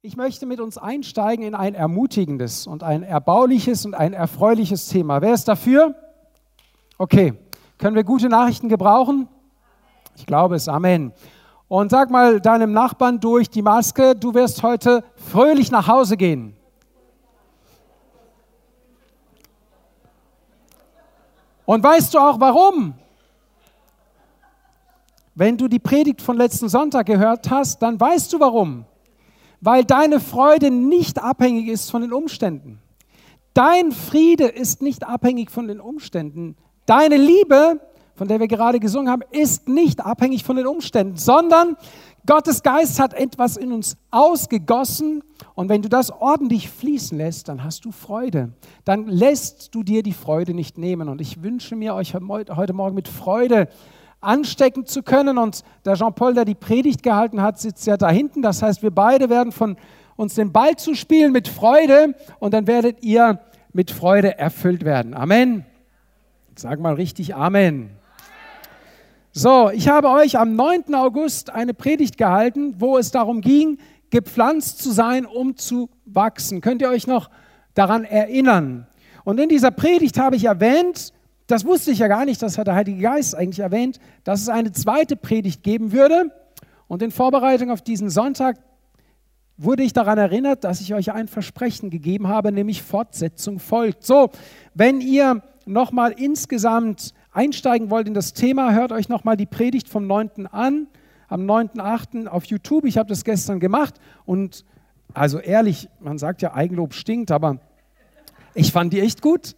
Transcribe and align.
Ich 0.00 0.16
möchte 0.16 0.46
mit 0.46 0.60
uns 0.60 0.78
einsteigen 0.78 1.44
in 1.44 1.56
ein 1.56 1.74
ermutigendes 1.74 2.68
und 2.68 2.84
ein 2.84 3.02
erbauliches 3.02 3.84
und 3.84 3.96
ein 3.96 4.12
erfreuliches 4.12 4.86
Thema. 4.86 5.22
Wer 5.22 5.34
ist 5.34 5.48
dafür? 5.48 5.96
Okay. 6.98 7.34
Können 7.78 7.96
wir 7.96 8.04
gute 8.04 8.28
Nachrichten 8.28 8.68
gebrauchen? 8.68 9.26
Ich 10.14 10.24
glaube 10.24 10.54
es. 10.54 10.68
Amen. 10.68 11.12
Und 11.66 11.90
sag 11.90 12.10
mal 12.10 12.40
deinem 12.40 12.72
Nachbarn 12.72 13.18
durch 13.18 13.50
die 13.50 13.60
Maske, 13.60 14.14
du 14.14 14.34
wirst 14.34 14.62
heute 14.62 15.02
fröhlich 15.16 15.72
nach 15.72 15.88
Hause 15.88 16.16
gehen. 16.16 16.56
Und 21.66 21.82
weißt 21.82 22.14
du 22.14 22.20
auch 22.20 22.38
warum? 22.38 22.94
Wenn 25.34 25.56
du 25.56 25.66
die 25.66 25.80
Predigt 25.80 26.22
von 26.22 26.36
letzten 26.36 26.68
Sonntag 26.68 27.06
gehört 27.06 27.50
hast, 27.50 27.82
dann 27.82 27.98
weißt 27.98 28.32
du 28.32 28.38
warum. 28.38 28.84
Weil 29.60 29.84
deine 29.84 30.20
Freude 30.20 30.70
nicht 30.70 31.22
abhängig 31.22 31.68
ist 31.68 31.90
von 31.90 32.02
den 32.02 32.12
Umständen. 32.12 32.78
Dein 33.54 33.92
Friede 33.92 34.44
ist 34.44 34.82
nicht 34.82 35.04
abhängig 35.04 35.50
von 35.50 35.66
den 35.66 35.80
Umständen. 35.80 36.56
Deine 36.86 37.16
Liebe, 37.16 37.80
von 38.14 38.28
der 38.28 38.40
wir 38.40 38.48
gerade 38.48 38.78
gesungen 38.78 39.10
haben, 39.10 39.22
ist 39.30 39.68
nicht 39.68 40.04
abhängig 40.04 40.44
von 40.44 40.56
den 40.56 40.66
Umständen, 40.66 41.16
sondern 41.16 41.76
Gottes 42.26 42.62
Geist 42.62 43.00
hat 43.00 43.14
etwas 43.14 43.56
in 43.56 43.72
uns 43.72 43.96
ausgegossen 44.10 45.22
und 45.54 45.68
wenn 45.68 45.82
du 45.82 45.88
das 45.88 46.10
ordentlich 46.10 46.70
fließen 46.70 47.18
lässt, 47.18 47.48
dann 47.48 47.64
hast 47.64 47.84
du 47.84 47.90
Freude. 47.90 48.52
Dann 48.84 49.08
lässt 49.08 49.74
du 49.74 49.82
dir 49.82 50.02
die 50.04 50.12
Freude 50.12 50.54
nicht 50.54 50.78
nehmen. 50.78 51.08
Und 51.08 51.20
ich 51.20 51.42
wünsche 51.42 51.74
mir, 51.74 51.94
euch 51.94 52.14
heute 52.14 52.72
Morgen 52.72 52.94
mit 52.94 53.08
Freude 53.08 53.68
anstecken 54.20 54.86
zu 54.86 55.02
können. 55.02 55.38
Und 55.38 55.62
der 55.84 55.94
Jean-Paul, 55.94 56.34
der 56.34 56.44
die 56.44 56.54
Predigt 56.54 57.02
gehalten 57.02 57.42
hat, 57.42 57.58
sitzt 57.58 57.86
ja 57.86 57.96
da 57.96 58.10
hinten. 58.10 58.42
Das 58.42 58.62
heißt, 58.62 58.82
wir 58.82 58.90
beide 58.90 59.30
werden 59.30 59.52
von 59.52 59.76
uns 60.16 60.34
den 60.34 60.52
Ball 60.52 60.76
zu 60.76 60.94
spielen 60.94 61.32
mit 61.32 61.48
Freude 61.48 62.14
und 62.40 62.52
dann 62.52 62.66
werdet 62.66 63.02
ihr 63.02 63.40
mit 63.72 63.90
Freude 63.90 64.38
erfüllt 64.38 64.84
werden. 64.84 65.14
Amen. 65.14 65.64
Sag 66.56 66.80
mal 66.80 66.94
richtig 66.94 67.36
Amen. 67.36 67.90
So, 69.30 69.70
ich 69.70 69.88
habe 69.88 70.08
euch 70.08 70.36
am 70.36 70.56
9. 70.56 70.94
August 70.96 71.50
eine 71.50 71.74
Predigt 71.74 72.18
gehalten, 72.18 72.74
wo 72.78 72.98
es 72.98 73.12
darum 73.12 73.40
ging, 73.40 73.78
gepflanzt 74.10 74.82
zu 74.82 74.90
sein, 74.90 75.26
um 75.26 75.56
zu 75.56 75.90
wachsen. 76.06 76.60
Könnt 76.60 76.82
ihr 76.82 76.88
euch 76.88 77.06
noch 77.06 77.30
daran 77.74 78.02
erinnern? 78.02 78.88
Und 79.22 79.38
in 79.38 79.48
dieser 79.48 79.70
Predigt 79.70 80.18
habe 80.18 80.34
ich 80.34 80.46
erwähnt, 80.46 81.12
das 81.48 81.64
wusste 81.64 81.90
ich 81.90 81.98
ja 81.98 82.08
gar 82.08 82.26
nicht, 82.26 82.42
das 82.42 82.58
hat 82.58 82.66
der 82.66 82.74
Heilige 82.74 83.00
Geist 83.00 83.34
eigentlich 83.34 83.60
erwähnt, 83.60 83.98
dass 84.22 84.42
es 84.42 84.50
eine 84.50 84.70
zweite 84.70 85.16
Predigt 85.16 85.62
geben 85.62 85.92
würde. 85.92 86.30
Und 86.86 87.02
in 87.02 87.10
Vorbereitung 87.10 87.70
auf 87.70 87.80
diesen 87.80 88.10
Sonntag 88.10 88.58
wurde 89.56 89.82
ich 89.82 89.94
daran 89.94 90.18
erinnert, 90.18 90.64
dass 90.64 90.82
ich 90.82 90.94
euch 90.94 91.10
ein 91.10 91.26
Versprechen 91.26 91.88
gegeben 91.88 92.28
habe, 92.28 92.52
nämlich 92.52 92.82
Fortsetzung 92.82 93.58
folgt. 93.58 94.04
So, 94.04 94.30
wenn 94.74 95.00
ihr 95.00 95.42
nochmal 95.64 96.12
insgesamt 96.12 97.14
einsteigen 97.32 97.88
wollt 97.88 98.06
in 98.06 98.14
das 98.14 98.34
Thema, 98.34 98.72
hört 98.74 98.92
euch 98.92 99.08
nochmal 99.08 99.38
die 99.38 99.46
Predigt 99.46 99.88
vom 99.88 100.06
9. 100.06 100.48
an, 100.48 100.86
am 101.28 101.46
9.8. 101.46 102.26
auf 102.26 102.44
YouTube. 102.44 102.84
Ich 102.84 102.98
habe 102.98 103.08
das 103.08 103.24
gestern 103.24 103.58
gemacht 103.58 103.94
und 104.26 104.66
also 105.14 105.38
ehrlich, 105.38 105.88
man 105.98 106.18
sagt 106.18 106.42
ja, 106.42 106.52
Eigenlob 106.52 106.92
stinkt, 106.92 107.30
aber 107.30 107.58
ich 108.54 108.70
fand 108.70 108.92
die 108.92 109.00
echt 109.00 109.22
gut. 109.22 109.56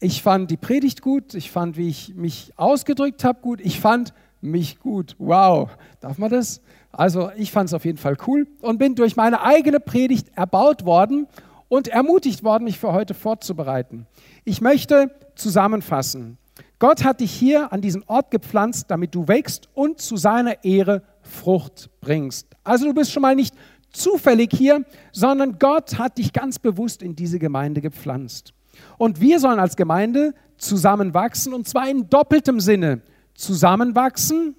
Ich 0.00 0.22
fand 0.22 0.50
die 0.50 0.56
Predigt 0.56 1.02
gut, 1.02 1.34
ich 1.34 1.50
fand, 1.50 1.76
wie 1.76 1.88
ich 1.88 2.14
mich 2.14 2.52
ausgedrückt 2.56 3.24
habe, 3.24 3.40
gut, 3.40 3.60
ich 3.60 3.80
fand 3.80 4.14
mich 4.40 4.78
gut. 4.78 5.16
Wow, 5.18 5.70
darf 6.00 6.18
man 6.18 6.30
das? 6.30 6.60
Also 6.92 7.30
ich 7.36 7.50
fand 7.50 7.68
es 7.68 7.74
auf 7.74 7.84
jeden 7.84 7.98
Fall 7.98 8.16
cool 8.28 8.46
und 8.60 8.78
bin 8.78 8.94
durch 8.94 9.16
meine 9.16 9.42
eigene 9.42 9.80
Predigt 9.80 10.28
erbaut 10.36 10.84
worden 10.84 11.26
und 11.68 11.88
ermutigt 11.88 12.44
worden, 12.44 12.64
mich 12.64 12.78
für 12.78 12.92
heute 12.92 13.12
vorzubereiten. 13.12 14.06
Ich 14.44 14.60
möchte 14.60 15.10
zusammenfassen. 15.34 16.38
Gott 16.78 17.02
hat 17.02 17.20
dich 17.20 17.32
hier 17.32 17.72
an 17.72 17.80
diesen 17.80 18.04
Ort 18.04 18.30
gepflanzt, 18.30 18.86
damit 18.92 19.16
du 19.16 19.26
wächst 19.26 19.68
und 19.74 20.00
zu 20.00 20.16
seiner 20.16 20.64
Ehre 20.64 21.02
Frucht 21.22 21.90
bringst. 22.00 22.46
Also 22.62 22.86
du 22.86 22.94
bist 22.94 23.10
schon 23.10 23.22
mal 23.22 23.34
nicht 23.34 23.54
zufällig 23.92 24.50
hier, 24.52 24.84
sondern 25.10 25.58
Gott 25.58 25.98
hat 25.98 26.18
dich 26.18 26.32
ganz 26.32 26.60
bewusst 26.60 27.02
in 27.02 27.16
diese 27.16 27.40
Gemeinde 27.40 27.80
gepflanzt. 27.80 28.54
Und 28.96 29.20
wir 29.20 29.40
sollen 29.40 29.58
als 29.58 29.76
Gemeinde 29.76 30.34
zusammenwachsen 30.56 31.54
und 31.54 31.68
zwar 31.68 31.88
in 31.88 32.08
doppeltem 32.08 32.60
Sinne. 32.60 33.02
Zusammenwachsen, 33.34 34.56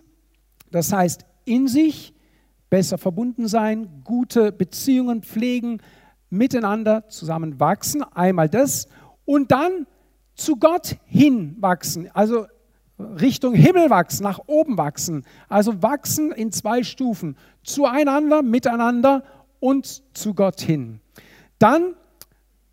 das 0.72 0.94
heißt 0.94 1.26
in 1.46 1.68
sich 1.68 2.14
besser 2.70 2.98
verbunden 2.98 3.48
sein, 3.48 4.02
gute 4.04 4.52
Beziehungen 4.52 5.24
pflegen, 5.24 5.82
miteinander 6.30 7.08
zusammenwachsen, 7.10 8.04
einmal 8.04 8.50
das 8.50 8.88
und 9.26 9.52
dann 9.52 9.88
zu 10.36 10.58
Gott 10.58 10.98
hinwachsen, 11.06 12.10
also 12.14 12.46
Richtung 13.00 13.54
Himmel 13.54 13.90
wachsen, 13.90 14.24
nach 14.24 14.40
oben 14.48 14.78
wachsen, 14.78 15.26
also 15.48 15.82
wachsen 15.82 16.32
in 16.32 16.52
zwei 16.52 16.84
Stufen, 16.84 17.38
zueinander, 17.64 18.42
miteinander 18.42 19.24
und 19.60 20.04
zu 20.16 20.34
Gott 20.34 20.62
hin. 20.62 21.00
Dann 21.60 21.96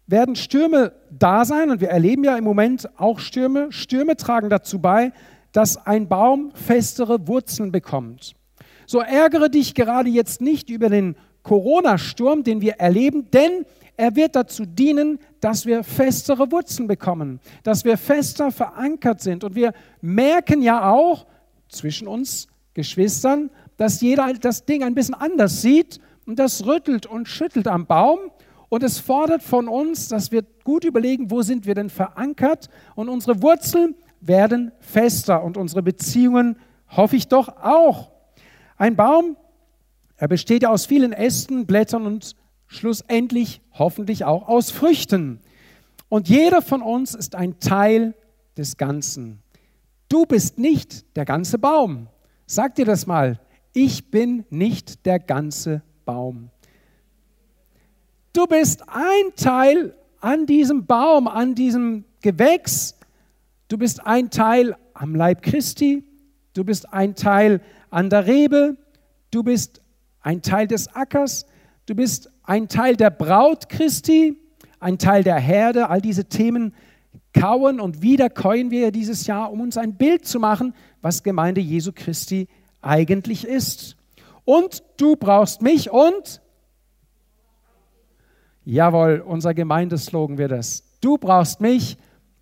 werden 0.06 0.36
Stürme 0.36 0.92
da 1.10 1.44
sein 1.44 1.70
und 1.70 1.80
wir 1.80 1.88
erleben 1.88 2.24
ja 2.24 2.36
im 2.36 2.44
Moment 2.44 2.88
auch 2.98 3.18
Stürme. 3.18 3.72
Stürme 3.72 4.16
tragen 4.16 4.50
dazu 4.50 4.78
bei, 4.78 5.12
dass 5.52 5.86
ein 5.86 6.08
Baum 6.08 6.52
festere 6.54 7.26
Wurzeln 7.26 7.72
bekommt. 7.72 8.34
So 8.86 9.00
ärgere 9.00 9.48
dich 9.48 9.74
gerade 9.74 10.08
jetzt 10.08 10.40
nicht 10.40 10.70
über 10.70 10.88
den 10.88 11.16
Corona-Sturm, 11.42 12.44
den 12.44 12.60
wir 12.60 12.74
erleben, 12.74 13.30
denn 13.30 13.64
er 13.96 14.14
wird 14.14 14.36
dazu 14.36 14.64
dienen, 14.66 15.18
dass 15.40 15.64
wir 15.64 15.82
festere 15.82 16.52
Wurzeln 16.52 16.86
bekommen, 16.86 17.40
dass 17.62 17.84
wir 17.84 17.96
fester 17.96 18.52
verankert 18.52 19.20
sind. 19.20 19.42
Und 19.42 19.54
wir 19.54 19.72
merken 20.00 20.60
ja 20.60 20.90
auch 20.90 21.26
zwischen 21.68 22.06
uns 22.06 22.48
Geschwistern, 22.74 23.50
dass 23.76 24.00
jeder 24.00 24.32
das 24.34 24.66
Ding 24.66 24.82
ein 24.82 24.94
bisschen 24.94 25.14
anders 25.14 25.62
sieht 25.62 25.98
und 26.26 26.38
das 26.38 26.66
rüttelt 26.66 27.06
und 27.06 27.26
schüttelt 27.26 27.68
am 27.68 27.86
Baum. 27.86 28.18
Und 28.68 28.82
es 28.82 28.98
fordert 28.98 29.42
von 29.42 29.68
uns, 29.68 30.08
dass 30.08 30.32
wir 30.32 30.42
gut 30.64 30.84
überlegen, 30.84 31.30
wo 31.30 31.42
sind 31.42 31.66
wir 31.66 31.74
denn 31.74 31.90
verankert 31.90 32.68
und 32.94 33.08
unsere 33.08 33.42
Wurzeln 33.42 33.94
werden 34.20 34.72
fester 34.80 35.42
und 35.42 35.56
unsere 35.56 35.82
Beziehungen 35.82 36.58
hoffe 36.88 37.16
ich 37.16 37.28
doch 37.28 37.48
auch. 37.62 38.10
Ein 38.76 38.96
Baum, 38.96 39.36
er 40.16 40.28
besteht 40.28 40.62
ja 40.62 40.70
aus 40.70 40.86
vielen 40.86 41.12
Ästen, 41.12 41.66
Blättern 41.66 42.06
und 42.06 42.36
schlussendlich 42.66 43.60
hoffentlich 43.72 44.24
auch 44.24 44.48
aus 44.48 44.70
Früchten. 44.70 45.40
Und 46.08 46.28
jeder 46.28 46.62
von 46.62 46.82
uns 46.82 47.14
ist 47.14 47.34
ein 47.34 47.58
Teil 47.60 48.14
des 48.56 48.76
Ganzen. 48.76 49.42
Du 50.08 50.24
bist 50.24 50.58
nicht 50.58 51.16
der 51.16 51.24
ganze 51.24 51.58
Baum. 51.58 52.08
Sag 52.46 52.76
dir 52.76 52.84
das 52.84 53.06
mal. 53.06 53.40
Ich 53.72 54.10
bin 54.10 54.44
nicht 54.50 55.04
der 55.04 55.18
ganze 55.18 55.82
Baum. 56.04 56.50
Du 58.36 58.46
bist 58.46 58.82
ein 58.88 59.34
Teil 59.34 59.94
an 60.20 60.44
diesem 60.44 60.84
Baum, 60.84 61.26
an 61.26 61.54
diesem 61.54 62.04
Gewächs. 62.20 62.94
Du 63.68 63.78
bist 63.78 64.06
ein 64.06 64.28
Teil 64.28 64.76
am 64.92 65.14
Leib 65.14 65.40
Christi. 65.40 66.04
Du 66.52 66.62
bist 66.62 66.92
ein 66.92 67.14
Teil 67.14 67.62
an 67.88 68.10
der 68.10 68.26
Rebe. 68.26 68.76
Du 69.30 69.42
bist 69.42 69.80
ein 70.20 70.42
Teil 70.42 70.66
des 70.66 70.94
Ackers. 70.94 71.46
Du 71.86 71.94
bist 71.94 72.30
ein 72.42 72.68
Teil 72.68 72.96
der 72.96 73.08
Braut 73.08 73.70
Christi, 73.70 74.38
ein 74.80 74.98
Teil 74.98 75.24
der 75.24 75.38
Herde. 75.38 75.88
All 75.88 76.02
diese 76.02 76.26
Themen 76.26 76.74
kauen 77.32 77.80
und 77.80 78.02
wieder 78.02 78.28
käuen 78.28 78.70
wir 78.70 78.92
dieses 78.92 79.26
Jahr, 79.26 79.50
um 79.50 79.62
uns 79.62 79.78
ein 79.78 79.96
Bild 79.96 80.26
zu 80.26 80.38
machen, 80.38 80.74
was 81.00 81.22
Gemeinde 81.22 81.62
Jesu 81.62 81.90
Christi 81.94 82.48
eigentlich 82.82 83.46
ist. 83.46 83.96
Und 84.44 84.82
du 84.98 85.16
brauchst 85.16 85.62
mich 85.62 85.90
und 85.90 86.42
Jawohl, 88.68 89.22
unser 89.24 89.54
Gemeindeslogan 89.54 90.38
wird 90.38 90.50
das. 90.50 90.82
Du 91.00 91.18
brauchst 91.18 91.60
mich 91.60 91.96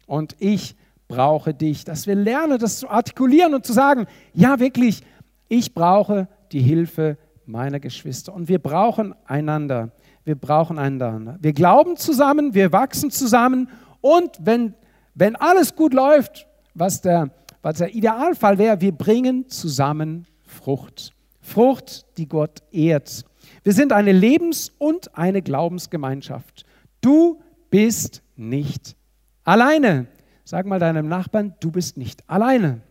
und 0.07 0.35
ich 0.39 0.75
brauche 1.07 1.53
dich. 1.53 1.85
Dass 1.85 2.07
wir 2.07 2.15
lernen, 2.15 2.59
das 2.59 2.79
zu 2.79 2.89
artikulieren 2.89 3.53
und 3.55 3.67
zu 3.67 3.75
sagen, 3.75 4.07
ja 4.33 4.59
wirklich, 4.59 5.03
ich 5.49 5.75
brauche 5.75 6.27
die 6.51 6.63
Hilfe 6.63 7.19
meiner 7.45 7.79
Geschwister. 7.79 8.33
Und 8.33 8.49
wir 8.49 8.59
brauchen 8.59 9.15
einander. 9.27 9.91
Wir 10.25 10.35
brauchen 10.35 10.79
einander. 10.79 11.37
Wir 11.43 11.53
glauben 11.53 11.99
zusammen, 11.99 12.55
wir 12.55 12.73
wachsen 12.73 13.11
zusammen. 13.11 13.69
Und 14.01 14.31
wenn, 14.41 14.73
wenn 15.15 15.37
alles 15.37 15.77
gut 15.77 15.93
läuft, 15.93 16.47
was 16.73 17.03
der, 17.03 17.33
was 17.61 17.77
der 17.77 17.95
Idealfall 17.95 18.57
wäre, 18.57 18.81
wir 18.81 18.93
bringen 18.93 19.51
zusammen 19.51 20.27
Frucht. 20.47 21.13
Frucht, 21.43 22.07
die 22.17 22.27
Gott 22.27 22.63
ehrt. 22.73 23.27
Wir 23.65 23.73
sind 23.73 23.93
eine 23.93 24.13
Lebens- 24.13 24.71
und 24.79 25.17
eine 25.17 25.41
Glaubensgemeinschaft. 25.41 26.67
Du 27.01 27.43
bist 27.71 28.23
nicht 28.37 28.95
alleine. 29.43 30.07
Sag 30.45 30.67
mal 30.67 30.79
deinem 30.79 31.09
Nachbarn, 31.09 31.55
du 31.61 31.71
bist 31.71 31.97
nicht 31.97 32.23
alleine. 32.29 32.83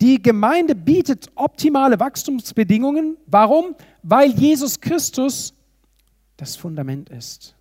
Die 0.00 0.22
Gemeinde 0.22 0.74
bietet 0.74 1.30
optimale 1.34 2.00
Wachstumsbedingungen. 2.00 3.18
Warum? 3.26 3.76
Weil 4.02 4.30
Jesus 4.30 4.80
Christus 4.80 5.52
das 6.38 6.56
Fundament 6.56 7.10
ist. 7.10 7.54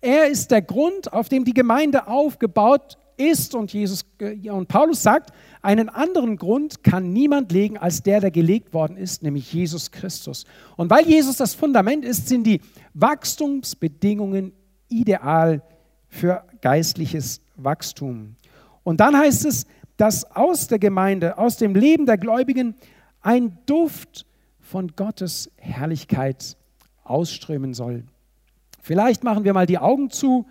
Er 0.00 0.28
ist 0.28 0.52
der 0.52 0.62
Grund, 0.62 1.12
auf 1.12 1.28
dem 1.28 1.44
die 1.44 1.54
Gemeinde 1.54 2.06
aufgebaut 2.06 2.98
ist 3.16 3.54
und 3.54 3.72
Jesus 3.72 4.04
und 4.20 4.68
Paulus 4.68 5.02
sagt, 5.02 5.30
einen 5.62 5.88
anderen 5.88 6.36
Grund 6.36 6.82
kann 6.82 7.12
niemand 7.12 7.52
legen 7.52 7.78
als 7.78 8.02
der, 8.02 8.20
der 8.20 8.30
gelegt 8.30 8.74
worden 8.74 8.96
ist, 8.96 9.22
nämlich 9.22 9.52
Jesus 9.52 9.90
Christus. 9.90 10.44
Und 10.76 10.90
weil 10.90 11.06
Jesus 11.06 11.36
das 11.36 11.54
Fundament 11.54 12.04
ist, 12.04 12.28
sind 12.28 12.44
die 12.44 12.60
Wachstumsbedingungen 12.94 14.52
ideal 14.88 15.62
für 16.08 16.44
geistliches 16.60 17.40
Wachstum. 17.56 18.36
Und 18.82 19.00
dann 19.00 19.16
heißt 19.16 19.46
es, 19.46 19.66
dass 19.96 20.24
aus 20.24 20.66
der 20.66 20.78
Gemeinde, 20.78 21.38
aus 21.38 21.56
dem 21.56 21.74
Leben 21.74 22.06
der 22.06 22.18
Gläubigen 22.18 22.74
ein 23.20 23.58
Duft 23.66 24.26
von 24.60 24.88
Gottes 24.96 25.50
Herrlichkeit 25.56 26.56
ausströmen 27.04 27.74
soll. 27.74 28.04
Vielleicht 28.80 29.22
machen 29.22 29.44
wir 29.44 29.54
mal 29.54 29.66
die 29.66 29.78
Augen 29.78 30.10
zu, 30.10 30.46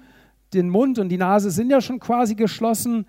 den 0.53 0.69
Mund 0.69 0.99
und 0.99 1.09
die 1.09 1.17
Nase 1.17 1.51
sind 1.51 1.69
ja 1.69 1.81
schon 1.81 1.99
quasi 1.99 2.35
geschlossen, 2.35 3.05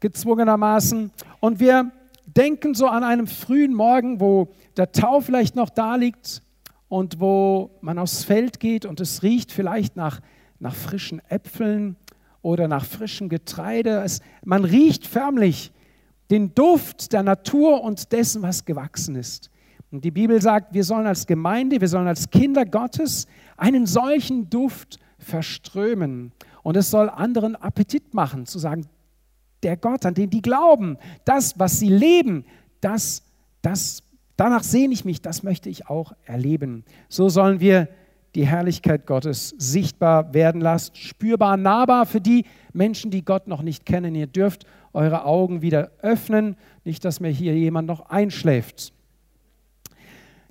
gezwungenermaßen. 0.00 1.10
Und 1.40 1.60
wir 1.60 1.90
denken 2.26 2.74
so 2.74 2.86
an 2.86 3.04
einem 3.04 3.26
frühen 3.26 3.74
Morgen, 3.74 4.20
wo 4.20 4.48
der 4.76 4.92
Tau 4.92 5.20
vielleicht 5.20 5.56
noch 5.56 5.70
da 5.70 5.96
liegt 5.96 6.42
und 6.88 7.20
wo 7.20 7.70
man 7.80 7.98
aufs 7.98 8.24
Feld 8.24 8.60
geht 8.60 8.84
und 8.84 9.00
es 9.00 9.22
riecht 9.22 9.52
vielleicht 9.52 9.96
nach, 9.96 10.20
nach 10.58 10.74
frischen 10.74 11.20
Äpfeln 11.28 11.96
oder 12.42 12.68
nach 12.68 12.84
frischem 12.84 13.28
Getreide. 13.28 14.02
Es, 14.04 14.20
man 14.44 14.64
riecht 14.64 15.06
förmlich 15.06 15.72
den 16.30 16.54
Duft 16.54 17.12
der 17.12 17.22
Natur 17.22 17.82
und 17.82 18.12
dessen, 18.12 18.42
was 18.42 18.64
gewachsen 18.64 19.14
ist. 19.14 19.50
Und 19.90 20.04
die 20.04 20.10
Bibel 20.10 20.40
sagt, 20.40 20.72
wir 20.72 20.84
sollen 20.84 21.06
als 21.06 21.26
Gemeinde, 21.26 21.80
wir 21.80 21.88
sollen 21.88 22.06
als 22.08 22.30
Kinder 22.30 22.64
Gottes 22.64 23.26
einen 23.58 23.86
solchen 23.86 24.48
Duft 24.48 24.98
verströmen. 25.18 26.32
Und 26.62 26.76
es 26.76 26.90
soll 26.90 27.08
anderen 27.08 27.56
Appetit 27.56 28.14
machen, 28.14 28.46
zu 28.46 28.58
sagen, 28.58 28.86
der 29.62 29.76
Gott, 29.76 30.06
an 30.06 30.14
den 30.14 30.30
die 30.30 30.42
glauben, 30.42 30.98
das, 31.24 31.58
was 31.58 31.78
sie 31.78 31.88
leben, 31.88 32.44
das, 32.80 33.22
das, 33.62 34.02
danach 34.36 34.62
sehne 34.62 34.92
ich 34.92 35.04
mich, 35.04 35.20
das 35.22 35.42
möchte 35.42 35.68
ich 35.68 35.88
auch 35.88 36.12
erleben. 36.24 36.84
So 37.08 37.28
sollen 37.28 37.60
wir 37.60 37.88
die 38.34 38.46
Herrlichkeit 38.46 39.06
Gottes 39.06 39.54
sichtbar 39.58 40.32
werden 40.34 40.60
lassen, 40.60 40.94
spürbar, 40.94 41.56
nahbar 41.56 42.06
für 42.06 42.20
die 42.20 42.44
Menschen, 42.72 43.10
die 43.10 43.24
Gott 43.24 43.46
noch 43.46 43.62
nicht 43.62 43.84
kennen. 43.84 44.14
Ihr 44.14 44.26
dürft 44.26 44.64
eure 44.92 45.24
Augen 45.24 45.62
wieder 45.62 45.90
öffnen, 46.00 46.56
nicht, 46.84 47.04
dass 47.04 47.20
mir 47.20 47.30
hier 47.30 47.56
jemand 47.56 47.88
noch 47.88 48.08
einschläft. 48.08 48.92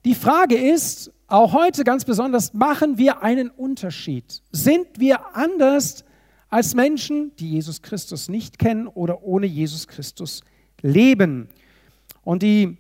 Die 0.04 0.16
Frage 0.16 0.56
ist, 0.56 1.12
auch 1.28 1.54
heute 1.54 1.84
ganz 1.84 2.06
besonders, 2.06 2.54
machen 2.54 2.98
wir 2.98 3.22
einen 3.22 3.50
Unterschied? 3.50 4.42
Sind 4.52 4.88
wir 4.98 5.36
anders 5.36 6.04
als 6.50 6.74
Menschen, 6.74 7.36
die 7.38 7.52
Jesus 7.52 7.82
Christus 7.84 8.28
nicht 8.28 8.58
kennen 8.58 8.88
oder 8.88 9.24
ohne 9.24 9.46
Jesus 9.46 9.88
Christus 9.88 10.42
leben? 10.82 11.50
Und 12.24 12.42
die, 12.42 12.78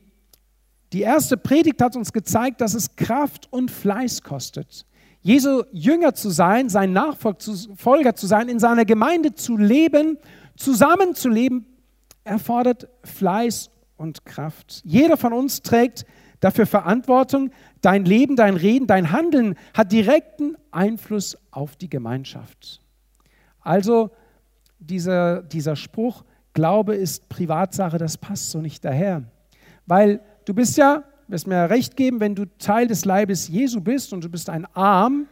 die 0.94 1.02
erste 1.02 1.38
Predigt 1.38 1.82
hat 1.82 1.96
uns 1.96 2.12
gezeigt, 2.12 2.60
dass 2.60 2.74
es 2.74 2.96
Kraft 2.96 3.48
und 3.52 3.70
Fleiß 3.70 4.24
kostet. 4.24 4.86
Jesu 5.22 5.64
Jünger 5.72 6.16
zu 6.16 6.32
sein, 6.32 6.70
sein 6.70 6.92
Nachfolger 6.92 8.16
zu 8.16 8.28
sein, 8.28 8.50
in 8.50 8.60
seiner 8.60 8.86
Gemeinde 8.86 9.36
zu 9.36 9.58
leben, 9.58 10.18
zusammenzuleben, 10.58 11.68
erfordert 12.24 12.90
Fleiß 13.04 13.70
und 13.98 14.26
Kraft. 14.26 14.82
Jeder 14.84 15.18
von 15.18 15.34
uns 15.34 15.62
trägt 15.62 16.06
dafür 16.42 16.66
Verantwortung. 16.66 17.52
Dein 17.80 18.04
Leben, 18.04 18.36
dein 18.36 18.58
Reden, 18.58 18.88
dein 18.88 19.14
Handeln 19.14 19.56
hat 19.74 19.94
direkten 19.94 20.58
Einfluss 20.72 21.38
auf 21.52 21.78
die 21.78 21.90
Gemeinschaft. 21.90 22.82
Also 23.62 24.12
dieser, 24.80 25.42
dieser 25.42 25.78
Spruch, 25.78 26.26
Glaube 26.54 26.96
ist 26.96 27.30
Privatsache, 27.30 27.98
das 27.98 28.18
passt 28.18 28.52
so 28.52 28.60
nicht 28.60 28.84
daher. 28.84 29.24
Weil 29.86 30.20
du 30.44 30.54
bist 30.54 30.76
ja 30.78 31.06
wirst 31.32 31.48
mir 31.48 31.70
recht 31.70 31.96
geben, 31.96 32.20
wenn 32.20 32.36
du 32.36 32.46
Teil 32.58 32.88
des 32.88 33.06
Leibes 33.06 33.48
Jesu 33.48 33.80
bist 33.80 34.12
und 34.12 34.24
du 34.24 34.30
bist 34.30 34.50
ein 34.50 34.66
Arm, 34.76 35.28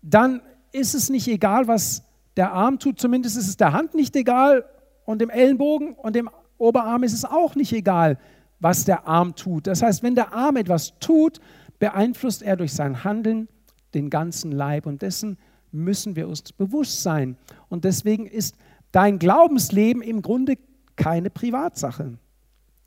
dann 0.00 0.40
ist 0.72 0.94
es 0.94 1.10
nicht 1.10 1.28
egal, 1.28 1.68
was 1.68 2.02
der 2.36 2.52
Arm 2.52 2.78
tut. 2.78 2.98
Zumindest 2.98 3.36
ist 3.36 3.48
es 3.48 3.56
der 3.56 3.72
Hand 3.72 3.94
nicht 3.94 4.16
egal 4.16 4.64
und 5.04 5.20
dem 5.20 5.30
Ellenbogen 5.30 5.92
und 5.92 6.16
dem 6.16 6.30
Oberarm 6.56 7.02
ist 7.02 7.12
es 7.12 7.24
auch 7.24 7.54
nicht 7.54 7.72
egal, 7.72 8.18
was 8.60 8.84
der 8.84 9.06
Arm 9.06 9.34
tut. 9.34 9.66
Das 9.66 9.82
heißt, 9.82 10.02
wenn 10.02 10.14
der 10.14 10.32
Arm 10.32 10.56
etwas 10.56 10.98
tut, 11.00 11.40
beeinflusst 11.78 12.42
er 12.42 12.56
durch 12.56 12.72
sein 12.72 13.04
Handeln 13.04 13.48
den 13.94 14.10
ganzen 14.10 14.52
Leib 14.52 14.86
und 14.86 15.02
dessen 15.02 15.38
müssen 15.70 16.16
wir 16.16 16.28
uns 16.28 16.42
bewusst 16.52 17.02
sein. 17.02 17.36
Und 17.68 17.84
deswegen 17.84 18.26
ist 18.26 18.56
dein 18.92 19.18
Glaubensleben 19.18 20.02
im 20.02 20.22
Grunde 20.22 20.56
keine 20.96 21.30
Privatsache. 21.30 22.18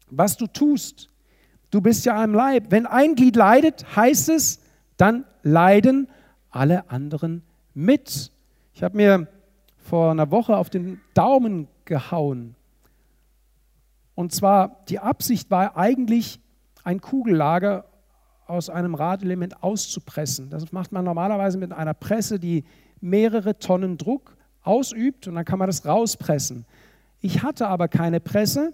Was 0.09 0.37
du 0.37 0.47
tust, 0.47 1.09
Du 1.69 1.81
bist 1.81 2.05
ja 2.05 2.21
am 2.23 2.33
Leib. 2.33 2.67
Wenn 2.69 2.85
ein 2.85 3.15
Glied 3.15 3.35
leidet, 3.35 3.95
heißt 3.95 4.29
es, 4.29 4.61
dann 4.95 5.25
leiden 5.43 6.07
alle 6.49 6.89
anderen 6.89 7.43
mit. 7.73 8.31
Ich 8.73 8.83
habe 8.83 8.95
mir 8.95 9.27
vor 9.77 10.11
einer 10.11 10.31
Woche 10.31 10.55
auf 10.55 10.69
den 10.69 11.01
Daumen 11.13 11.67
gehauen. 11.85 12.55
Und 14.17 14.33
zwar, 14.33 14.83
die 14.89 14.97
Absicht 14.97 15.51
war 15.51 15.77
eigentlich, 15.77 16.39
ein 16.83 17.01
Kugellager 17.01 17.85
aus 18.47 18.67
einem 18.67 18.95
Radelement 18.95 19.61
auszupressen. 19.61 20.49
Das 20.49 20.71
macht 20.71 20.91
man 20.91 21.05
normalerweise 21.05 21.59
mit 21.59 21.71
einer 21.71 21.93
Presse, 21.93 22.39
die 22.39 22.63
mehrere 22.99 23.59
Tonnen 23.59 23.95
Druck 23.95 24.35
ausübt 24.63 25.27
und 25.27 25.35
dann 25.35 25.45
kann 25.45 25.59
man 25.59 25.67
das 25.67 25.85
rauspressen. 25.85 26.65
Ich 27.19 27.43
hatte 27.43 27.67
aber 27.67 27.87
keine 27.89 28.19
Presse, 28.19 28.73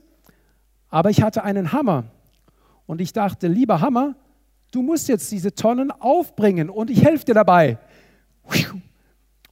aber 0.88 1.10
ich 1.10 1.22
hatte 1.22 1.44
einen 1.44 1.74
Hammer 1.74 2.06
und 2.86 3.02
ich 3.02 3.12
dachte, 3.12 3.50
lieber 3.50 3.82
Hammer, 3.82 4.16
du 4.72 4.82
musst 4.82 5.10
jetzt 5.10 5.30
diese 5.30 5.54
Tonnen 5.54 5.92
aufbringen 5.92 6.70
und 6.70 6.90
ich 6.90 7.04
helfe 7.04 7.26
dir 7.26 7.36
dabei. 7.36 7.78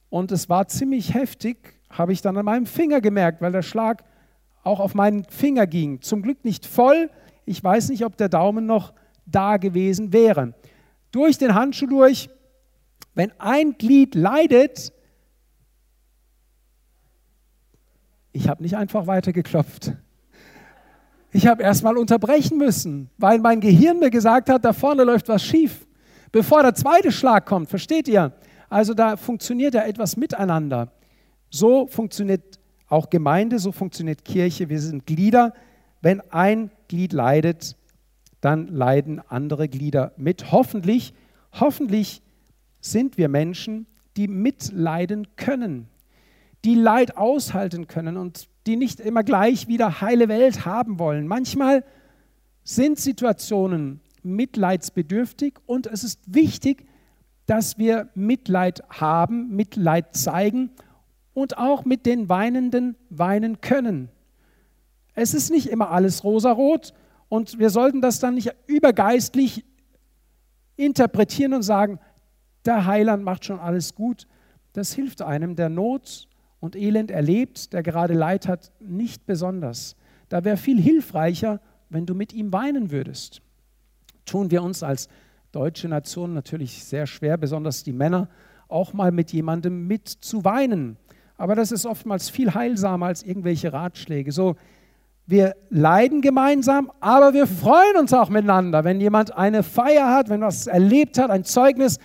Und 0.08 0.32
es 0.32 0.48
war 0.48 0.66
ziemlich 0.68 1.12
heftig, 1.12 1.74
habe 1.90 2.14
ich 2.14 2.22
dann 2.22 2.38
an 2.38 2.46
meinem 2.46 2.64
Finger 2.64 3.02
gemerkt, 3.02 3.42
weil 3.42 3.52
der 3.52 3.60
Schlag 3.60 4.04
auch 4.62 4.80
auf 4.80 4.94
meinen 4.94 5.24
Finger 5.24 5.66
ging. 5.66 6.00
Zum 6.02 6.22
Glück 6.22 6.44
nicht 6.44 6.66
voll. 6.66 7.10
Ich 7.44 7.62
weiß 7.62 7.88
nicht, 7.88 8.04
ob 8.04 8.16
der 8.16 8.28
Daumen 8.28 8.66
noch 8.66 8.92
da 9.26 9.56
gewesen 9.56 10.12
wäre. 10.12 10.54
Durch 11.10 11.38
den 11.38 11.54
Handschuh 11.54 11.86
durch, 11.86 12.30
wenn 13.14 13.32
ein 13.38 13.76
Glied 13.76 14.14
leidet, 14.14 14.92
ich 18.32 18.48
habe 18.48 18.62
nicht 18.62 18.76
einfach 18.76 19.06
weitergeklopft. 19.06 19.92
Ich 21.32 21.46
habe 21.46 21.62
erstmal 21.62 21.96
unterbrechen 21.96 22.58
müssen, 22.58 23.10
weil 23.18 23.38
mein 23.38 23.60
Gehirn 23.60 23.98
mir 23.98 24.10
gesagt 24.10 24.48
hat, 24.48 24.64
da 24.64 24.72
vorne 24.72 25.04
läuft 25.04 25.28
was 25.28 25.42
schief. 25.42 25.86
Bevor 26.30 26.62
der 26.62 26.74
zweite 26.74 27.12
Schlag 27.12 27.46
kommt, 27.46 27.68
versteht 27.68 28.08
ihr? 28.08 28.32
Also 28.68 28.94
da 28.94 29.16
funktioniert 29.16 29.74
ja 29.74 29.82
etwas 29.82 30.16
miteinander. 30.16 30.92
So 31.50 31.86
funktioniert 31.86 32.58
auch 32.92 33.10
Gemeinde, 33.10 33.58
so 33.58 33.72
funktioniert 33.72 34.24
Kirche. 34.24 34.68
Wir 34.68 34.80
sind 34.80 35.06
Glieder. 35.06 35.54
Wenn 36.02 36.20
ein 36.30 36.70
Glied 36.88 37.12
leidet, 37.12 37.76
dann 38.40 38.68
leiden 38.68 39.20
andere 39.28 39.68
Glieder 39.68 40.12
mit. 40.16 40.52
Hoffentlich, 40.52 41.14
hoffentlich 41.52 42.22
sind 42.80 43.16
wir 43.16 43.28
Menschen, 43.28 43.86
die 44.16 44.28
mitleiden 44.28 45.28
können, 45.36 45.88
die 46.64 46.74
Leid 46.74 47.16
aushalten 47.16 47.86
können 47.86 48.16
und 48.16 48.48
die 48.66 48.76
nicht 48.76 49.00
immer 49.00 49.24
gleich 49.24 49.68
wieder 49.68 50.00
heile 50.00 50.28
Welt 50.28 50.66
haben 50.66 50.98
wollen. 50.98 51.26
Manchmal 51.26 51.84
sind 52.62 52.98
Situationen 52.98 54.00
mitleidsbedürftig 54.22 55.54
und 55.66 55.86
es 55.86 56.04
ist 56.04 56.20
wichtig, 56.26 56.86
dass 57.46 57.78
wir 57.78 58.10
Mitleid 58.14 58.82
haben, 58.90 59.48
Mitleid 59.56 60.14
zeigen 60.14 60.70
und 61.34 61.58
auch 61.58 61.84
mit 61.84 62.06
den 62.06 62.28
Weinenden 62.28 62.96
weinen 63.10 63.60
können. 63.60 64.08
Es 65.14 65.34
ist 65.34 65.50
nicht 65.50 65.68
immer 65.68 65.90
alles 65.90 66.24
rosarot 66.24 66.94
und 67.28 67.58
wir 67.58 67.70
sollten 67.70 68.00
das 68.00 68.18
dann 68.18 68.34
nicht 68.34 68.54
übergeistlich 68.66 69.64
interpretieren 70.76 71.54
und 71.54 71.62
sagen, 71.62 71.98
der 72.64 72.86
Heiland 72.86 73.24
macht 73.24 73.44
schon 73.44 73.58
alles 73.58 73.94
gut. 73.94 74.26
Das 74.72 74.92
hilft 74.92 75.22
einem, 75.22 75.56
der 75.56 75.68
Not 75.68 76.28
und 76.60 76.76
Elend 76.76 77.10
erlebt, 77.10 77.72
der 77.72 77.82
gerade 77.82 78.14
Leid 78.14 78.48
hat, 78.48 78.72
nicht 78.80 79.26
besonders. 79.26 79.96
Da 80.28 80.44
wäre 80.44 80.56
viel 80.56 80.80
hilfreicher, 80.80 81.60
wenn 81.88 82.06
du 82.06 82.14
mit 82.14 82.32
ihm 82.32 82.52
weinen 82.52 82.90
würdest. 82.90 83.42
Tun 84.24 84.50
wir 84.50 84.62
uns 84.62 84.82
als 84.82 85.08
deutsche 85.50 85.88
Nation 85.88 86.32
natürlich 86.32 86.84
sehr 86.84 87.06
schwer, 87.06 87.36
besonders 87.36 87.82
die 87.82 87.92
Männer, 87.92 88.28
auch 88.68 88.94
mal 88.94 89.12
mit 89.12 89.32
jemandem 89.32 89.86
mit 89.86 90.08
zu 90.08 90.44
weinen. 90.44 90.96
Aber 91.36 91.54
das 91.54 91.72
ist 91.72 91.86
oftmals 91.86 92.30
viel 92.30 92.54
heilsamer 92.54 93.06
als 93.06 93.22
irgendwelche 93.22 93.72
Ratschläge. 93.72 94.32
So, 94.32 94.56
wir 95.26 95.54
leiden 95.70 96.20
gemeinsam, 96.20 96.90
aber 97.00 97.32
wir 97.32 97.46
freuen 97.46 97.96
uns 97.96 98.12
auch 98.12 98.28
miteinander. 98.28 98.84
Wenn 98.84 99.00
jemand 99.00 99.36
eine 99.36 99.62
Feier 99.62 100.10
hat, 100.10 100.28
wenn 100.28 100.40
was 100.40 100.66
erlebt 100.66 101.18
hat, 101.18 101.30
ein 101.30 101.44
Zeugnis, 101.44 101.98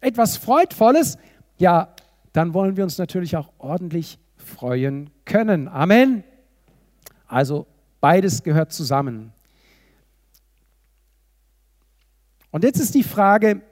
etwas 0.00 0.36
Freudvolles, 0.36 1.16
ja, 1.56 1.94
dann 2.32 2.52
wollen 2.52 2.76
wir 2.76 2.84
uns 2.84 2.98
natürlich 2.98 3.36
auch 3.36 3.50
ordentlich 3.58 4.18
freuen 4.36 5.10
können. 5.24 5.68
Amen. 5.68 6.24
Also 7.26 7.66
beides 8.00 8.42
gehört 8.42 8.72
zusammen. 8.72 9.32
Und 12.50 12.64
jetzt 12.64 12.78
ist 12.78 12.94
die 12.94 13.02
Frage, 13.02 13.62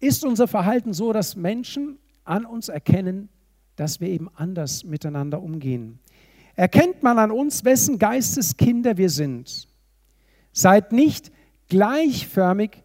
ist 0.00 0.24
unser 0.24 0.46
Verhalten 0.46 0.92
so, 0.92 1.12
dass 1.12 1.34
Menschen 1.34 1.98
an 2.24 2.44
uns 2.44 2.68
erkennen, 2.68 3.28
dass 3.78 4.00
wir 4.00 4.08
eben 4.08 4.28
anders 4.34 4.84
miteinander 4.84 5.42
umgehen? 5.42 5.98
Erkennt 6.56 7.02
man 7.02 7.18
an 7.18 7.30
uns, 7.30 7.64
wessen 7.64 7.98
Geisteskinder 7.98 8.96
wir 8.96 9.10
sind? 9.10 9.68
Seid 10.52 10.92
nicht 10.92 11.30
gleichförmig 11.68 12.82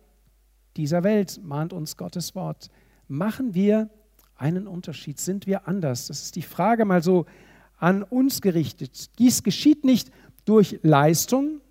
dieser 0.78 1.04
Welt, 1.04 1.40
mahnt 1.44 1.74
uns 1.74 1.98
Gottes 1.98 2.36
Wort. 2.36 2.70
Machen 3.08 3.56
wir 3.56 3.90
einen 4.36 4.68
Unterschied? 4.68 5.20
Sind 5.20 5.48
wir 5.48 5.68
anders? 5.68 6.08
Das 6.08 6.22
ist 6.22 6.36
die 6.36 6.42
Frage 6.42 6.86
mal 6.86 7.02
so 7.02 7.26
an 7.78 8.04
uns 8.04 8.42
gerichtet. 8.42 9.18
Dies 9.18 9.42
geschieht 9.42 9.84
nicht 9.84 10.12
durch 10.46 10.80
Leistung, 10.84 11.62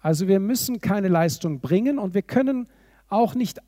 also 0.00 0.28
wir 0.28 0.40
müssen 0.40 0.80
keine 0.80 1.08
Leistung 1.08 1.60
bringen 1.60 1.98
und 1.98 2.14
wir 2.14 2.22
können 2.22 2.68
auch 3.08 3.34
nicht, 3.34 3.60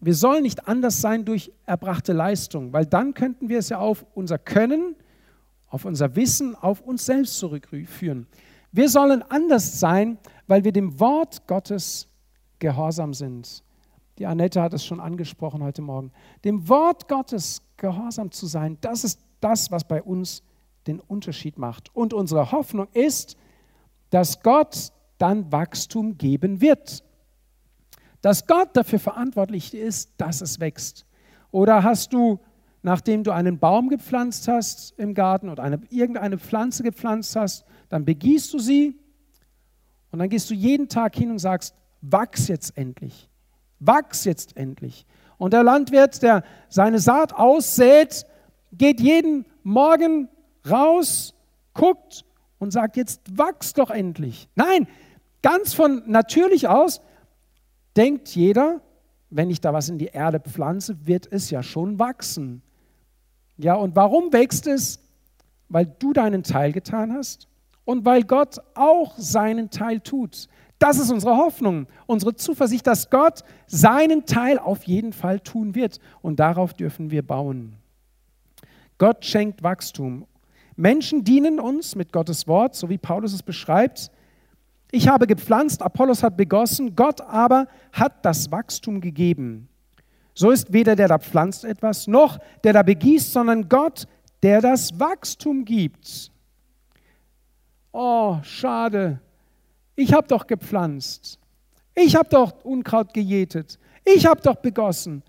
wir 0.00 0.14
sollen 0.14 0.42
nicht 0.42 0.68
anders 0.68 1.00
sein 1.00 1.24
durch 1.24 1.52
erbrachte 1.64 2.12
Leistung, 2.12 2.72
weil 2.72 2.86
dann 2.86 3.14
könnten 3.14 3.48
wir 3.48 3.58
es 3.58 3.70
ja 3.70 3.78
auf 3.78 4.04
unser 4.14 4.38
Können, 4.38 4.94
auf 5.68 5.84
unser 5.84 6.14
Wissen, 6.16 6.54
auf 6.54 6.80
uns 6.82 7.06
selbst 7.06 7.38
zurückführen. 7.38 8.26
Wir 8.72 8.88
sollen 8.88 9.22
anders 9.22 9.80
sein, 9.80 10.18
weil 10.46 10.64
wir 10.64 10.72
dem 10.72 11.00
Wort 11.00 11.46
Gottes 11.46 12.08
gehorsam 12.58 13.14
sind. 13.14 13.62
Die 14.18 14.26
Annette 14.26 14.62
hat 14.62 14.72
es 14.74 14.84
schon 14.84 15.00
angesprochen 15.00 15.62
heute 15.62 15.82
Morgen. 15.82 16.12
Dem 16.44 16.68
Wort 16.68 17.08
Gottes 17.08 17.62
gehorsam 17.76 18.30
zu 18.30 18.46
sein, 18.46 18.78
das 18.80 19.04
ist 19.04 19.20
das, 19.40 19.70
was 19.70 19.84
bei 19.84 20.02
uns 20.02 20.42
den 20.86 21.00
Unterschied 21.00 21.58
macht. 21.58 21.94
Und 21.94 22.14
unsere 22.14 22.52
Hoffnung 22.52 22.88
ist, 22.92 23.36
dass 24.10 24.42
Gott 24.42 24.92
dann 25.18 25.50
Wachstum 25.52 26.16
geben 26.16 26.60
wird. 26.60 27.02
Dass 28.26 28.48
Gott 28.48 28.70
dafür 28.72 28.98
verantwortlich 28.98 29.72
ist, 29.72 30.10
dass 30.16 30.40
es 30.40 30.58
wächst. 30.58 31.06
Oder 31.52 31.84
hast 31.84 32.12
du, 32.12 32.40
nachdem 32.82 33.22
du 33.22 33.30
einen 33.30 33.60
Baum 33.60 33.88
gepflanzt 33.88 34.48
hast 34.48 34.98
im 34.98 35.14
Garten 35.14 35.48
oder 35.48 35.62
eine, 35.62 35.78
irgendeine 35.90 36.36
Pflanze 36.36 36.82
gepflanzt 36.82 37.36
hast, 37.36 37.64
dann 37.88 38.04
begießt 38.04 38.52
du 38.52 38.58
sie 38.58 38.98
und 40.10 40.18
dann 40.18 40.28
gehst 40.28 40.50
du 40.50 40.54
jeden 40.54 40.88
Tag 40.88 41.14
hin 41.14 41.30
und 41.30 41.38
sagst, 41.38 41.76
wachs 42.00 42.48
jetzt 42.48 42.76
endlich. 42.76 43.28
Wachs 43.78 44.24
jetzt 44.24 44.56
endlich. 44.56 45.06
Und 45.38 45.52
der 45.52 45.62
Landwirt, 45.62 46.20
der 46.20 46.42
seine 46.68 46.98
Saat 46.98 47.32
aussät, 47.32 48.26
geht 48.72 49.00
jeden 49.00 49.46
Morgen 49.62 50.28
raus, 50.68 51.32
guckt 51.74 52.24
und 52.58 52.72
sagt, 52.72 52.96
jetzt 52.96 53.20
wachs 53.38 53.72
doch 53.72 53.90
endlich. 53.90 54.48
Nein, 54.56 54.88
ganz 55.42 55.74
von 55.74 56.02
natürlich 56.06 56.66
aus 56.66 57.00
denkt 57.96 58.28
jeder, 58.34 58.80
wenn 59.30 59.50
ich 59.50 59.60
da 59.60 59.72
was 59.72 59.88
in 59.88 59.98
die 59.98 60.06
Erde 60.06 60.40
pflanze, 60.40 61.06
wird 61.06 61.30
es 61.30 61.50
ja 61.50 61.62
schon 61.62 61.98
wachsen. 61.98 62.62
Ja, 63.58 63.74
und 63.74 63.96
warum 63.96 64.32
wächst 64.32 64.66
es? 64.66 65.00
Weil 65.68 65.86
du 65.86 66.12
deinen 66.12 66.42
Teil 66.42 66.72
getan 66.72 67.12
hast 67.12 67.48
und 67.84 68.04
weil 68.04 68.22
Gott 68.22 68.58
auch 68.74 69.16
seinen 69.18 69.70
Teil 69.70 70.00
tut. 70.00 70.48
Das 70.78 70.98
ist 70.98 71.10
unsere 71.10 71.36
Hoffnung, 71.36 71.86
unsere 72.06 72.34
Zuversicht, 72.34 72.86
dass 72.86 73.08
Gott 73.08 73.42
seinen 73.66 74.26
Teil 74.26 74.58
auf 74.58 74.84
jeden 74.84 75.12
Fall 75.12 75.40
tun 75.40 75.74
wird. 75.74 75.98
Und 76.20 76.38
darauf 76.38 76.74
dürfen 76.74 77.10
wir 77.10 77.26
bauen. 77.26 77.76
Gott 78.98 79.24
schenkt 79.24 79.62
Wachstum. 79.62 80.26
Menschen 80.76 81.24
dienen 81.24 81.58
uns 81.58 81.94
mit 81.94 82.12
Gottes 82.12 82.46
Wort, 82.46 82.74
so 82.74 82.90
wie 82.90 82.98
Paulus 82.98 83.32
es 83.32 83.42
beschreibt. 83.42 84.10
Ich 84.90 85.08
habe 85.08 85.26
gepflanzt, 85.26 85.82
Apollos 85.82 86.22
hat 86.22 86.36
begossen, 86.36 86.94
Gott 86.94 87.20
aber 87.20 87.66
hat 87.92 88.24
das 88.24 88.50
Wachstum 88.50 89.00
gegeben. 89.00 89.68
So 90.34 90.50
ist 90.50 90.72
weder 90.72 90.94
der 90.94 91.08
da 91.08 91.18
pflanzt 91.18 91.64
etwas, 91.64 92.06
noch 92.06 92.38
der 92.62 92.72
da 92.72 92.82
begießt, 92.82 93.32
sondern 93.32 93.68
Gott, 93.68 94.06
der 94.42 94.60
das 94.60 94.98
Wachstum 95.00 95.64
gibt. 95.64 96.30
Oh, 97.92 98.38
schade, 98.42 99.20
ich 99.96 100.12
habe 100.12 100.28
doch 100.28 100.46
gepflanzt. 100.46 101.40
Ich 101.94 102.14
habe 102.14 102.28
doch 102.28 102.64
Unkraut 102.64 103.14
gejätet. 103.14 103.78
Ich 104.04 104.26
habe 104.26 104.42
doch 104.42 104.56
begossen. 104.56 105.22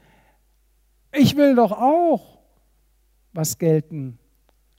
Ich 1.13 1.37
will 1.37 1.55
doch 1.55 1.71
auch 1.71 2.39
was 3.31 3.57
gelten 3.57 4.19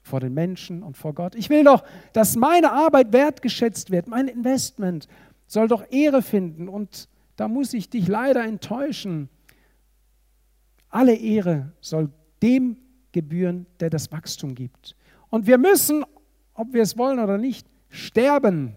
vor 0.09 0.19
den 0.19 0.33
Menschen 0.33 0.83
und 0.83 0.97
vor 0.97 1.13
Gott. 1.13 1.35
Ich 1.35 1.49
will 1.49 1.63
doch, 1.63 1.83
dass 2.13 2.35
meine 2.35 2.71
Arbeit 2.71 3.13
wertgeschätzt 3.13 3.91
wird. 3.91 4.07
Mein 4.07 4.27
Investment 4.27 5.07
soll 5.47 5.67
doch 5.67 5.85
Ehre 5.91 6.21
finden. 6.21 6.67
Und 6.67 7.07
da 7.35 7.47
muss 7.47 7.73
ich 7.73 7.89
dich 7.89 8.07
leider 8.07 8.43
enttäuschen. 8.43 9.29
Alle 10.89 11.15
Ehre 11.15 11.71
soll 11.79 12.09
dem 12.41 12.77
gebühren, 13.11 13.65
der 13.79 13.89
das 13.89 14.11
Wachstum 14.11 14.55
gibt. 14.55 14.95
Und 15.29 15.47
wir 15.47 15.57
müssen, 15.57 16.03
ob 16.53 16.73
wir 16.73 16.81
es 16.81 16.97
wollen 16.97 17.19
oder 17.19 17.37
nicht, 17.37 17.67
sterben. 17.89 18.75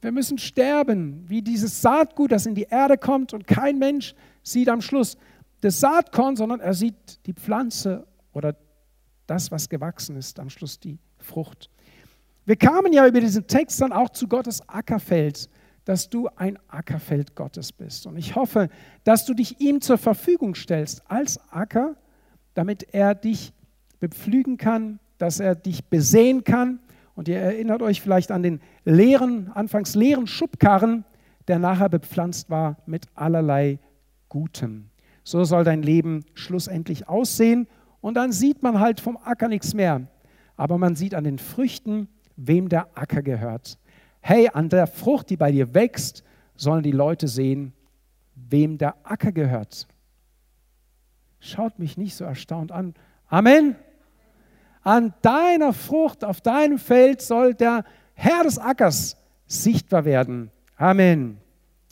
Wir 0.00 0.12
müssen 0.12 0.38
sterben, 0.38 1.24
wie 1.28 1.42
dieses 1.42 1.80
Saatgut, 1.80 2.32
das 2.32 2.46
in 2.46 2.54
die 2.54 2.66
Erde 2.70 2.98
kommt 2.98 3.32
und 3.32 3.46
kein 3.46 3.78
Mensch 3.78 4.14
sieht 4.42 4.68
am 4.68 4.80
Schluss 4.80 5.16
das 5.60 5.78
Saatkorn, 5.78 6.36
sondern 6.36 6.60
er 6.60 6.74
sieht 6.74 7.24
die 7.26 7.34
Pflanze 7.34 8.06
oder 8.32 8.56
das, 9.26 9.50
was 9.50 9.68
gewachsen 9.68 10.16
ist, 10.16 10.38
am 10.40 10.50
Schluss 10.50 10.78
die 10.80 10.98
Frucht. 11.18 11.70
Wir 12.44 12.56
kamen 12.56 12.92
ja 12.92 13.06
über 13.06 13.20
diesen 13.20 13.46
Text 13.46 13.80
dann 13.80 13.92
auch 13.92 14.10
zu 14.10 14.26
Gottes 14.26 14.68
Ackerfeld, 14.68 15.48
dass 15.84 16.08
du 16.10 16.28
ein 16.36 16.58
Ackerfeld 16.68 17.34
Gottes 17.34 17.72
bist. 17.72 18.06
Und 18.06 18.16
ich 18.16 18.34
hoffe, 18.36 18.68
dass 19.04 19.24
du 19.24 19.34
dich 19.34 19.60
ihm 19.60 19.80
zur 19.80 19.98
Verfügung 19.98 20.54
stellst 20.54 21.02
als 21.10 21.38
Acker, 21.50 21.96
damit 22.54 22.94
er 22.94 23.14
dich 23.14 23.52
bepflügen 24.00 24.56
kann, 24.56 24.98
dass 25.18 25.40
er 25.40 25.54
dich 25.54 25.84
besehen 25.84 26.44
kann 26.44 26.80
und 27.14 27.28
ihr 27.28 27.38
erinnert 27.38 27.82
euch 27.82 28.00
vielleicht 28.00 28.30
an 28.30 28.42
den 28.42 28.60
leeren, 28.84 29.50
anfangs 29.52 29.94
leeren 29.94 30.26
Schubkarren, 30.26 31.04
der 31.48 31.58
nachher 31.58 31.88
bepflanzt 31.88 32.50
war 32.50 32.78
mit 32.86 33.06
allerlei 33.14 33.78
Gutem. 34.28 34.88
So 35.24 35.44
soll 35.44 35.64
dein 35.64 35.82
Leben 35.82 36.24
schlussendlich 36.34 37.08
aussehen. 37.08 37.68
Und 38.02 38.14
dann 38.14 38.32
sieht 38.32 38.62
man 38.62 38.80
halt 38.80 39.00
vom 39.00 39.16
Acker 39.16 39.48
nichts 39.48 39.72
mehr. 39.72 40.02
Aber 40.56 40.76
man 40.76 40.96
sieht 40.96 41.14
an 41.14 41.24
den 41.24 41.38
Früchten, 41.38 42.08
wem 42.36 42.68
der 42.68 42.88
Acker 42.94 43.22
gehört. 43.22 43.78
Hey, 44.20 44.50
an 44.52 44.68
der 44.68 44.86
Frucht, 44.86 45.30
die 45.30 45.38
bei 45.38 45.50
dir 45.50 45.72
wächst, 45.72 46.22
sollen 46.56 46.82
die 46.82 46.92
Leute 46.92 47.28
sehen, 47.28 47.72
wem 48.34 48.76
der 48.76 48.96
Acker 49.04 49.32
gehört. 49.32 49.86
Schaut 51.40 51.78
mich 51.78 51.96
nicht 51.96 52.14
so 52.14 52.24
erstaunt 52.24 52.70
an. 52.70 52.94
Amen. 53.28 53.76
An 54.82 55.14
deiner 55.22 55.72
Frucht, 55.72 56.24
auf 56.24 56.40
deinem 56.40 56.78
Feld 56.78 57.22
soll 57.22 57.54
der 57.54 57.84
Herr 58.14 58.42
des 58.42 58.58
Ackers 58.58 59.16
sichtbar 59.46 60.04
werden. 60.04 60.50
Amen. 60.76 61.38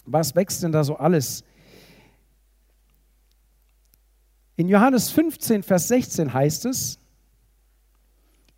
Was 0.06 0.34
wächst 0.34 0.62
denn 0.62 0.72
da 0.72 0.82
so 0.82 0.96
alles? 0.96 1.44
In 4.60 4.68
Johannes 4.68 5.10
15, 5.12 5.62
Vers 5.62 5.88
16 5.88 6.34
heißt 6.34 6.66
es, 6.66 6.98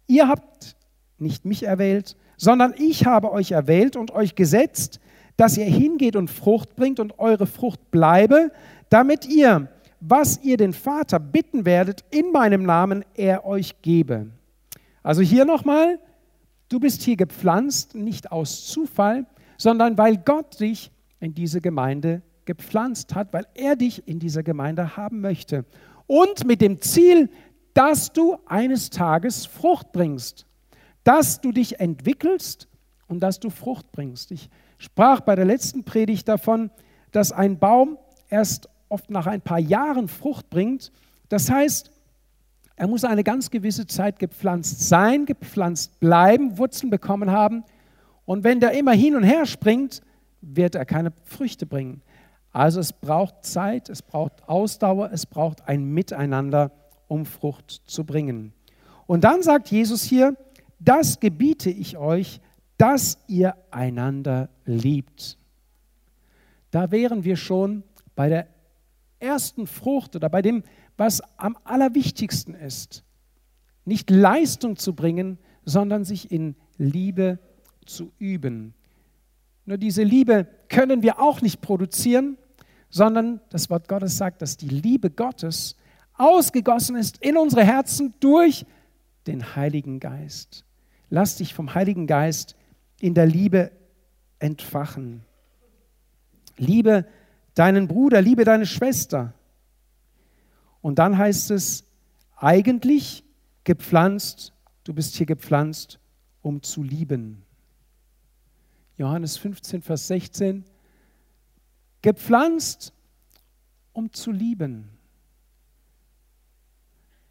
ihr 0.08 0.26
habt 0.26 0.74
nicht 1.18 1.44
mich 1.44 1.62
erwählt, 1.62 2.16
sondern 2.36 2.74
ich 2.76 3.06
habe 3.06 3.30
euch 3.30 3.52
erwählt 3.52 3.94
und 3.94 4.10
euch 4.10 4.34
gesetzt, 4.34 4.98
dass 5.36 5.56
ihr 5.56 5.64
hingeht 5.64 6.16
und 6.16 6.28
Frucht 6.28 6.74
bringt 6.74 6.98
und 6.98 7.20
eure 7.20 7.46
Frucht 7.46 7.92
bleibe, 7.92 8.50
damit 8.88 9.26
ihr 9.26 9.68
was 10.00 10.42
ihr 10.42 10.56
den 10.56 10.72
Vater 10.72 11.20
bitten 11.20 11.64
werdet 11.66 12.04
in 12.10 12.32
meinem 12.32 12.64
Namen, 12.64 13.04
er 13.14 13.46
euch 13.46 13.80
gebe. 13.80 14.32
Also 15.04 15.22
hier 15.22 15.44
nochmal, 15.44 16.00
du 16.68 16.80
bist 16.80 17.02
hier 17.02 17.16
gepflanzt, 17.16 17.94
nicht 17.94 18.32
aus 18.32 18.66
Zufall, 18.66 19.24
sondern 19.56 19.96
weil 19.96 20.16
Gott 20.16 20.58
dich 20.58 20.90
in 21.20 21.32
diese 21.32 21.60
Gemeinde 21.60 22.22
gepflanzt 22.44 23.14
hat, 23.14 23.32
weil 23.32 23.46
er 23.54 23.76
dich 23.76 24.06
in 24.08 24.18
dieser 24.18 24.42
Gemeinde 24.42 24.96
haben 24.96 25.20
möchte. 25.20 25.64
Und 26.06 26.46
mit 26.46 26.60
dem 26.60 26.80
Ziel, 26.80 27.30
dass 27.74 28.12
du 28.12 28.36
eines 28.46 28.90
Tages 28.90 29.46
Frucht 29.46 29.92
bringst, 29.92 30.46
dass 31.04 31.40
du 31.40 31.52
dich 31.52 31.80
entwickelst 31.80 32.68
und 33.08 33.20
dass 33.20 33.40
du 33.40 33.50
Frucht 33.50 33.90
bringst. 33.92 34.30
Ich 34.30 34.48
sprach 34.78 35.20
bei 35.20 35.36
der 35.36 35.44
letzten 35.44 35.84
Predigt 35.84 36.28
davon, 36.28 36.70
dass 37.12 37.32
ein 37.32 37.58
Baum 37.58 37.98
erst 38.28 38.68
oft 38.88 39.10
nach 39.10 39.26
ein 39.26 39.40
paar 39.40 39.58
Jahren 39.58 40.08
Frucht 40.08 40.50
bringt. 40.50 40.92
Das 41.28 41.50
heißt, 41.50 41.90
er 42.76 42.86
muss 42.88 43.04
eine 43.04 43.24
ganz 43.24 43.50
gewisse 43.50 43.86
Zeit 43.86 44.18
gepflanzt 44.18 44.88
sein, 44.88 45.26
gepflanzt 45.26 46.00
bleiben, 46.00 46.58
Wurzeln 46.58 46.90
bekommen 46.90 47.30
haben. 47.30 47.64
Und 48.24 48.44
wenn 48.44 48.60
der 48.60 48.72
immer 48.72 48.92
hin 48.92 49.16
und 49.16 49.22
her 49.22 49.46
springt, 49.46 50.02
wird 50.40 50.74
er 50.74 50.84
keine 50.84 51.12
Früchte 51.24 51.66
bringen. 51.66 52.02
Also 52.52 52.80
es 52.80 52.92
braucht 52.92 53.44
Zeit, 53.44 53.88
es 53.88 54.02
braucht 54.02 54.46
Ausdauer, 54.48 55.10
es 55.12 55.26
braucht 55.26 55.68
ein 55.68 55.84
Miteinander, 55.84 56.70
um 57.08 57.24
Frucht 57.24 57.82
zu 57.86 58.04
bringen. 58.04 58.52
Und 59.06 59.24
dann 59.24 59.42
sagt 59.42 59.70
Jesus 59.70 60.02
hier, 60.02 60.36
das 60.78 61.20
gebiete 61.20 61.70
ich 61.70 61.96
euch, 61.96 62.40
dass 62.76 63.18
ihr 63.26 63.56
einander 63.70 64.50
liebt. 64.64 65.38
Da 66.70 66.90
wären 66.90 67.24
wir 67.24 67.36
schon 67.36 67.84
bei 68.14 68.28
der 68.28 68.48
ersten 69.18 69.66
Frucht 69.66 70.16
oder 70.16 70.28
bei 70.28 70.42
dem, 70.42 70.62
was 70.96 71.22
am 71.38 71.56
allerwichtigsten 71.64 72.54
ist. 72.54 73.04
Nicht 73.84 74.10
Leistung 74.10 74.76
zu 74.76 74.94
bringen, 74.94 75.38
sondern 75.64 76.04
sich 76.04 76.30
in 76.30 76.56
Liebe 76.76 77.38
zu 77.86 78.12
üben. 78.18 78.74
Nur 79.64 79.78
diese 79.78 80.02
Liebe 80.02 80.48
können 80.68 81.02
wir 81.02 81.20
auch 81.20 81.40
nicht 81.40 81.60
produzieren, 81.60 82.36
sondern 82.92 83.40
das 83.48 83.70
Wort 83.70 83.88
Gottes 83.88 84.18
sagt, 84.18 84.42
dass 84.42 84.58
die 84.58 84.68
Liebe 84.68 85.10
Gottes 85.10 85.76
ausgegossen 86.14 86.94
ist 86.94 87.16
in 87.24 87.36
unsere 87.36 87.64
Herzen 87.64 88.14
durch 88.20 88.66
den 89.26 89.56
Heiligen 89.56 89.98
Geist. 89.98 90.64
Lass 91.08 91.36
dich 91.36 91.54
vom 91.54 91.74
Heiligen 91.74 92.06
Geist 92.06 92.54
in 93.00 93.14
der 93.14 93.26
Liebe 93.26 93.72
entfachen. 94.38 95.24
Liebe 96.58 97.06
deinen 97.54 97.88
Bruder, 97.88 98.20
liebe 98.20 98.44
deine 98.44 98.66
Schwester. 98.66 99.32
Und 100.82 100.98
dann 100.98 101.16
heißt 101.16 101.50
es, 101.50 101.84
eigentlich 102.36 103.24
gepflanzt, 103.64 104.52
du 104.84 104.92
bist 104.92 105.16
hier 105.16 105.26
gepflanzt, 105.26 105.98
um 106.42 106.62
zu 106.62 106.82
lieben. 106.82 107.42
Johannes 108.98 109.38
15, 109.38 109.80
Vers 109.80 110.08
16, 110.08 110.64
gepflanzt, 112.02 112.92
um 113.92 114.12
zu 114.12 114.32
lieben. 114.32 114.88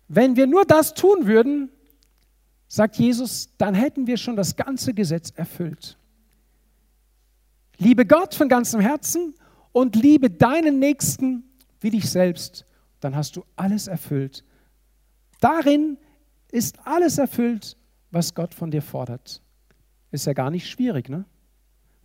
Wenn 0.08 0.36
wir 0.36 0.48
nur 0.48 0.66
das 0.66 0.94
tun 0.94 1.28
würden, 1.28 1.70
sagt 2.68 2.96
Jesus, 2.96 3.50
dann 3.58 3.76
hätten 3.76 4.08
wir 4.08 4.18
schon 4.18 4.36
das 4.36 4.56
ganze 4.56 4.94
Gesetz 4.94 5.32
erfüllt. 5.36 5.98
Liebe 7.78 8.06
Gott 8.06 8.34
von 8.34 8.48
ganzem 8.50 8.80
Herzen 8.80 9.36
und 9.72 9.96
liebe 9.96 10.30
deinen 10.30 10.80
Nächsten 10.80 11.44
wie 11.80 11.90
dich 11.90 12.10
selbst, 12.10 12.66
dann 13.00 13.16
hast 13.16 13.36
du 13.36 13.44
alles 13.56 13.88
erfüllt. 13.88 14.44
Darin 15.40 15.98
ist 16.52 16.78
alles 16.86 17.18
erfüllt, 17.18 17.78
was 18.12 18.36
Gott 18.36 18.54
von 18.54 18.70
dir 18.70 18.82
fordert. 18.82 19.42
Ist 20.12 20.26
ja 20.26 20.34
gar 20.34 20.52
nicht 20.52 20.70
schwierig, 20.70 21.10
ne? 21.10 21.26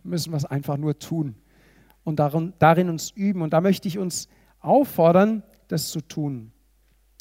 Müssen 0.03 0.31
wir 0.31 0.37
es 0.37 0.45
einfach 0.45 0.77
nur 0.77 0.97
tun 0.97 1.35
und 2.07 2.19
darin, 2.19 2.53
darin 2.57 2.87
uns 2.89 3.11
üben. 3.11 3.41
Und 3.41 3.51
da 3.51 3.59
möchte 3.59 3.89
ich 3.89 3.97
uns 3.97 4.29
auffordern, 4.61 5.43
das 5.67 5.89
zu 5.89 5.99
tun. 5.99 6.53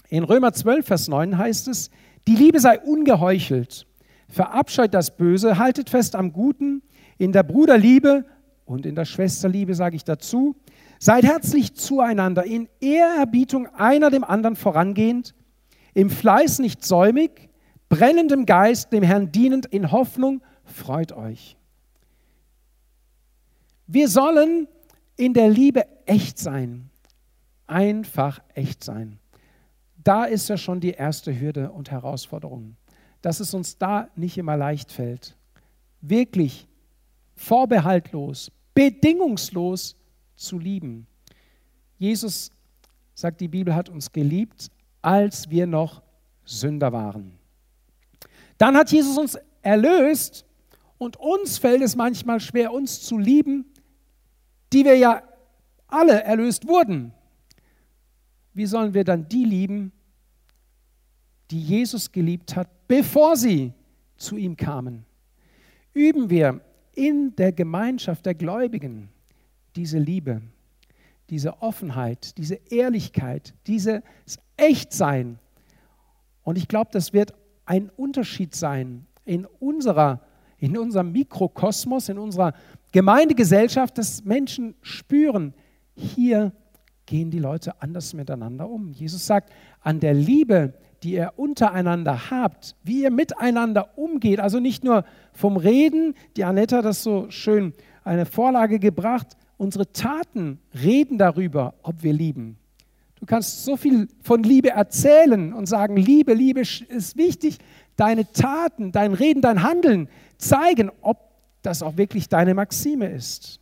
In 0.09 0.23
Römer 0.23 0.53
12, 0.53 0.87
Vers 0.87 1.09
9 1.09 1.37
heißt 1.37 1.67
es, 1.67 1.91
die 2.29 2.37
Liebe 2.37 2.61
sei 2.61 2.79
ungeheuchelt, 2.79 3.85
verabscheut 4.29 4.95
das 4.95 5.17
Böse, 5.17 5.59
haltet 5.59 5.91
fest 5.91 6.15
am 6.15 6.33
Guten, 6.33 6.83
in 7.19 7.33
der 7.33 7.43
Bruderliebe 7.43 8.27
und 8.65 8.87
in 8.87 8.95
der 8.95 9.07
Schwesterliebe 9.07 9.75
sage 9.75 9.97
ich 9.97 10.05
dazu, 10.05 10.55
seid 11.01 11.25
herzlich 11.25 11.75
zueinander, 11.75 12.45
in 12.45 12.69
Ehrerbietung 12.81 13.67
einer 13.75 14.11
dem 14.11 14.23
anderen 14.23 14.55
vorangehend, 14.55 15.35
im 15.95 16.11
Fleiß 16.11 16.61
nicht 16.61 16.85
säumig, 16.85 17.49
brennendem 17.89 18.47
Geist, 18.47 18.93
dem 18.93 19.03
Herrn 19.03 19.33
dienend, 19.33 19.67
in 19.67 19.91
Hoffnung, 19.91 20.43
freut 20.63 21.11
euch. 21.11 21.57
Wir 23.89 24.09
sollen 24.09 24.69
in 25.17 25.35
der 25.35 25.49
Liebe 25.49 25.87
echt 26.07 26.39
sein. 26.39 26.91
Einfach 27.67 28.41
echt 28.55 28.85
sein. 28.85 29.19
Da 30.05 30.25
ist 30.25 30.49
ja 30.49 30.57
schon 30.57 30.81
die 30.81 30.93
erste 30.93 31.39
Hürde 31.39 31.73
und 31.73 31.91
Herausforderung, 31.91 32.77
dass 33.23 33.41
es 33.41 33.55
uns 33.55 33.77
da 33.77 34.09
nicht 34.15 34.39
immer 34.39 34.57
leicht 34.57 34.93
fällt. 34.93 35.37
Wirklich 36.01 36.69
vorbehaltlos, 37.35 38.53
bedingungslos 38.73 39.97
zu 40.37 40.59
lieben. 40.59 41.07
Jesus, 41.99 42.51
sagt 43.15 43.41
die 43.41 43.49
Bibel, 43.49 43.75
hat 43.75 43.89
uns 43.89 44.13
geliebt, 44.13 44.71
als 45.03 45.51
wir 45.51 45.67
noch 45.67 46.03
Sünder 46.45 46.93
waren. 46.93 47.39
Dann 48.59 48.77
hat 48.77 48.93
Jesus 48.93 49.19
uns 49.19 49.39
erlöst 49.63 50.45
und 50.99 51.17
uns 51.17 51.59
fällt 51.59 51.83
es 51.83 51.97
manchmal 51.97 52.41
schwer, 52.41 52.73
uns 52.73 53.03
zu 53.03 53.19
lieben, 53.19 53.67
die 54.73 54.85
wir 54.85 54.97
ja 54.97 55.23
alle 55.89 56.23
erlöst 56.23 56.67
wurden, 56.67 57.13
wie 58.55 58.67
sollen 58.67 58.95
wir 58.95 59.05
dann 59.05 59.29
die 59.29 59.45
lieben, 59.45 59.93
die 61.51 61.61
Jesus 61.61 62.11
geliebt 62.11 62.57
hat, 62.57 62.69
bevor 62.89 63.37
sie 63.37 63.73
zu 64.17 64.37
ihm 64.37 64.57
kamen? 64.57 65.05
Üben 65.93 66.31
wir 66.31 66.61
in 66.95 67.37
der 67.37 67.53
Gemeinschaft 67.53 68.27
der 68.27 68.35
Gläubigen 68.35 69.11
diese 69.77 69.99
Liebe, 69.99 70.41
diese 71.29 71.61
Offenheit, 71.61 72.37
diese 72.39 72.55
Ehrlichkeit, 72.71 73.55
dieses 73.67 74.03
Echtsein. 74.57 75.39
Und 76.43 76.57
ich 76.57 76.69
glaube, 76.69 76.91
das 76.93 77.13
wird 77.13 77.35
ein 77.67 77.91
Unterschied 77.91 78.55
sein 78.55 79.07
in 79.25 79.45
unserer 79.45 80.23
in 80.59 80.77
unserem 80.79 81.13
Mikrokosmos, 81.13 82.09
in 82.09 82.19
unserer 82.19 82.55
Gemeindegesellschaft, 82.97 83.99
dass 83.99 84.25
Menschen 84.25 84.75
spüren, 84.81 85.53
hier 85.95 86.53
gehen 87.05 87.31
die 87.31 87.39
Leute 87.39 87.83
anders 87.83 88.15
miteinander 88.15 88.71
um. 88.71 88.91
Jesus 88.91 89.27
sagt, 89.27 89.53
an 89.83 90.01
der 90.01 90.15
Liebe, 90.15 90.73
die 91.03 91.13
ihr 91.13 91.35
untereinander 91.37 92.31
habt, 92.31 92.75
wie 92.85 93.03
ihr 93.03 93.11
miteinander 93.11 93.99
umgeht, 93.99 94.41
also 94.41 94.61
nicht 94.61 94.83
nur 94.83 95.05
vom 95.35 95.59
Reden, 95.59 96.15
die 96.39 96.45
Annette 96.45 96.79
hat 96.79 96.87
das 96.87 97.03
so 97.03 97.27
schön 97.29 97.75
eine 98.03 98.25
Vorlage 98.25 98.79
gebracht, 98.79 99.37
unsere 99.59 99.93
Taten 99.93 100.59
reden 100.83 101.19
darüber, 101.19 101.75
ob 101.83 102.03
wir 102.03 102.15
lieben. 102.15 102.57
Du 103.21 103.27
kannst 103.27 103.67
so 103.67 103.77
viel 103.77 104.09
von 104.23 104.43
Liebe 104.43 104.71
erzählen 104.71 105.53
und 105.53 105.67
sagen, 105.67 105.99
Liebe, 105.99 106.33
Liebe 106.33 106.61
ist 106.61 107.19
wichtig. 107.19 107.59
Deine 107.97 108.33
Taten, 108.33 108.91
dein 108.91 109.13
Reden, 109.13 109.43
dein 109.43 109.63
Handeln 109.63 110.09
zeigen, 110.39 110.91
ob 111.03 111.26
das 111.67 111.83
auch 111.83 111.97
wirklich 111.97 112.29
deine 112.29 112.55
Maxime 112.55 113.09
ist. 113.09 113.61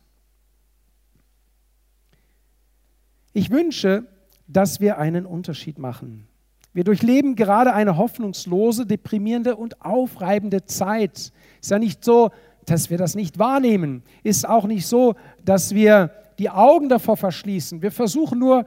Ich 3.33 3.49
wünsche, 3.49 4.05
dass 4.47 4.79
wir 4.79 4.97
einen 4.97 5.25
Unterschied 5.25 5.79
machen. 5.79 6.27
Wir 6.71 6.83
durchleben 6.83 7.35
gerade 7.35 7.73
eine 7.73 7.97
hoffnungslose, 7.97 8.85
deprimierende 8.85 9.55
und 9.55 9.81
aufreibende 9.81 10.65
Zeit. 10.65 11.31
Ist 11.61 11.71
ja 11.71 11.79
nicht 11.79 12.03
so, 12.03 12.31
dass 12.65 12.89
wir 12.89 12.97
das 12.97 13.15
nicht 13.15 13.39
wahrnehmen. 13.39 14.03
Ist 14.23 14.47
auch 14.47 14.65
nicht 14.65 14.85
so, 14.85 15.15
dass 15.43 15.73
wir 15.73 16.11
die 16.37 16.49
Augen 16.49 16.89
davor 16.89 17.17
verschließen. 17.17 17.81
Wir 17.81 17.91
versuchen 17.91 18.39
nur 18.39 18.65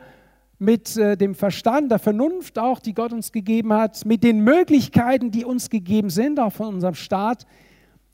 mit 0.59 0.97
äh, 0.97 1.17
dem 1.17 1.35
Verstand, 1.35 1.91
der 1.91 1.99
Vernunft 1.99 2.59
auch, 2.59 2.81
die 2.81 2.95
Gott 2.95 3.13
uns 3.13 3.31
gegeben 3.31 3.73
hat, 3.73 4.05
mit 4.05 4.25
den 4.25 4.41
Möglichkeiten, 4.41 5.31
die 5.31 5.45
uns 5.45 5.71
gegeben 5.71 6.11
sind, 6.11 6.41
auch 6.41 6.53
von 6.53 6.75
unserem 6.75 6.95
Staat, 6.95 7.47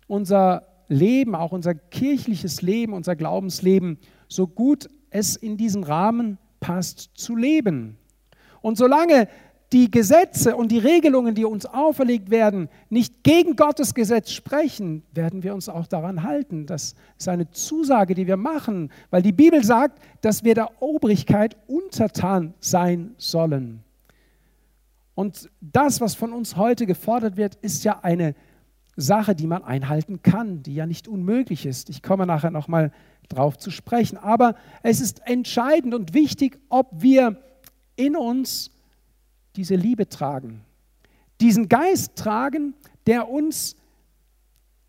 unser 0.06 0.73
Leben, 0.88 1.34
auch 1.34 1.52
unser 1.52 1.74
kirchliches 1.74 2.62
Leben, 2.62 2.92
unser 2.92 3.16
Glaubensleben, 3.16 3.98
so 4.28 4.46
gut 4.46 4.88
es 5.10 5.36
in 5.36 5.56
diesen 5.56 5.84
Rahmen 5.84 6.38
passt, 6.60 7.10
zu 7.14 7.36
leben. 7.36 7.96
Und 8.60 8.76
solange 8.78 9.28
die 9.72 9.90
Gesetze 9.90 10.56
und 10.56 10.70
die 10.70 10.78
Regelungen, 10.78 11.34
die 11.34 11.44
uns 11.44 11.66
auferlegt 11.66 12.30
werden, 12.30 12.68
nicht 12.90 13.24
gegen 13.24 13.56
Gottes 13.56 13.92
Gesetz 13.92 14.30
sprechen, 14.30 15.02
werden 15.12 15.42
wir 15.42 15.52
uns 15.52 15.68
auch 15.68 15.86
daran 15.88 16.22
halten. 16.22 16.66
Das 16.66 16.94
ist 17.18 17.28
eine 17.28 17.50
Zusage, 17.50 18.14
die 18.14 18.26
wir 18.26 18.36
machen, 18.36 18.90
weil 19.10 19.22
die 19.22 19.32
Bibel 19.32 19.64
sagt, 19.64 20.00
dass 20.20 20.44
wir 20.44 20.54
der 20.54 20.80
Obrigkeit 20.80 21.56
untertan 21.66 22.54
sein 22.60 23.14
sollen. 23.18 23.82
Und 25.16 25.50
das, 25.60 26.00
was 26.00 26.14
von 26.14 26.32
uns 26.32 26.56
heute 26.56 26.86
gefordert 26.86 27.36
wird, 27.36 27.56
ist 27.56 27.84
ja 27.84 28.00
eine 28.02 28.34
Sache, 28.96 29.34
die 29.34 29.46
man 29.46 29.64
einhalten 29.64 30.22
kann, 30.22 30.62
die 30.62 30.74
ja 30.74 30.86
nicht 30.86 31.08
unmöglich 31.08 31.66
ist. 31.66 31.90
Ich 31.90 32.02
komme 32.02 32.26
nachher 32.26 32.50
nochmal 32.50 32.92
drauf 33.28 33.58
zu 33.58 33.70
sprechen. 33.70 34.16
Aber 34.16 34.54
es 34.82 35.00
ist 35.00 35.26
entscheidend 35.26 35.94
und 35.94 36.14
wichtig, 36.14 36.58
ob 36.68 37.02
wir 37.02 37.42
in 37.96 38.16
uns 38.16 38.70
diese 39.56 39.76
Liebe 39.76 40.08
tragen, 40.08 40.62
diesen 41.40 41.68
Geist 41.68 42.16
tragen, 42.16 42.74
der 43.06 43.28
uns 43.28 43.76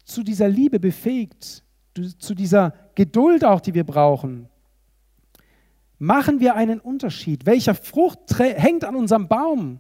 zu 0.04 0.24
dieser 0.24 0.48
Liebe 0.48 0.80
befähigt, 0.80 1.64
zu 2.20 2.36
dieser 2.36 2.74
Geduld 2.94 3.44
auch, 3.44 3.62
die 3.62 3.74
wir 3.74 3.84
brauchen. 3.84 4.50
Machen 5.98 6.40
wir 6.40 6.56
einen 6.56 6.80
Unterschied? 6.80 7.46
Welcher 7.46 7.74
Frucht 7.74 8.38
hängt 8.38 8.84
an 8.84 8.96
unserem 8.96 9.28
Baum? 9.28 9.80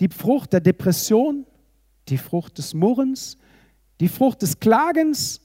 Die 0.00 0.08
Frucht 0.08 0.52
der 0.52 0.60
Depression, 0.60 1.46
die 2.10 2.18
Frucht 2.18 2.58
des 2.58 2.74
Murrens, 2.74 3.38
die 4.00 4.08
Frucht 4.08 4.42
des 4.42 4.60
Klagens 4.60 5.40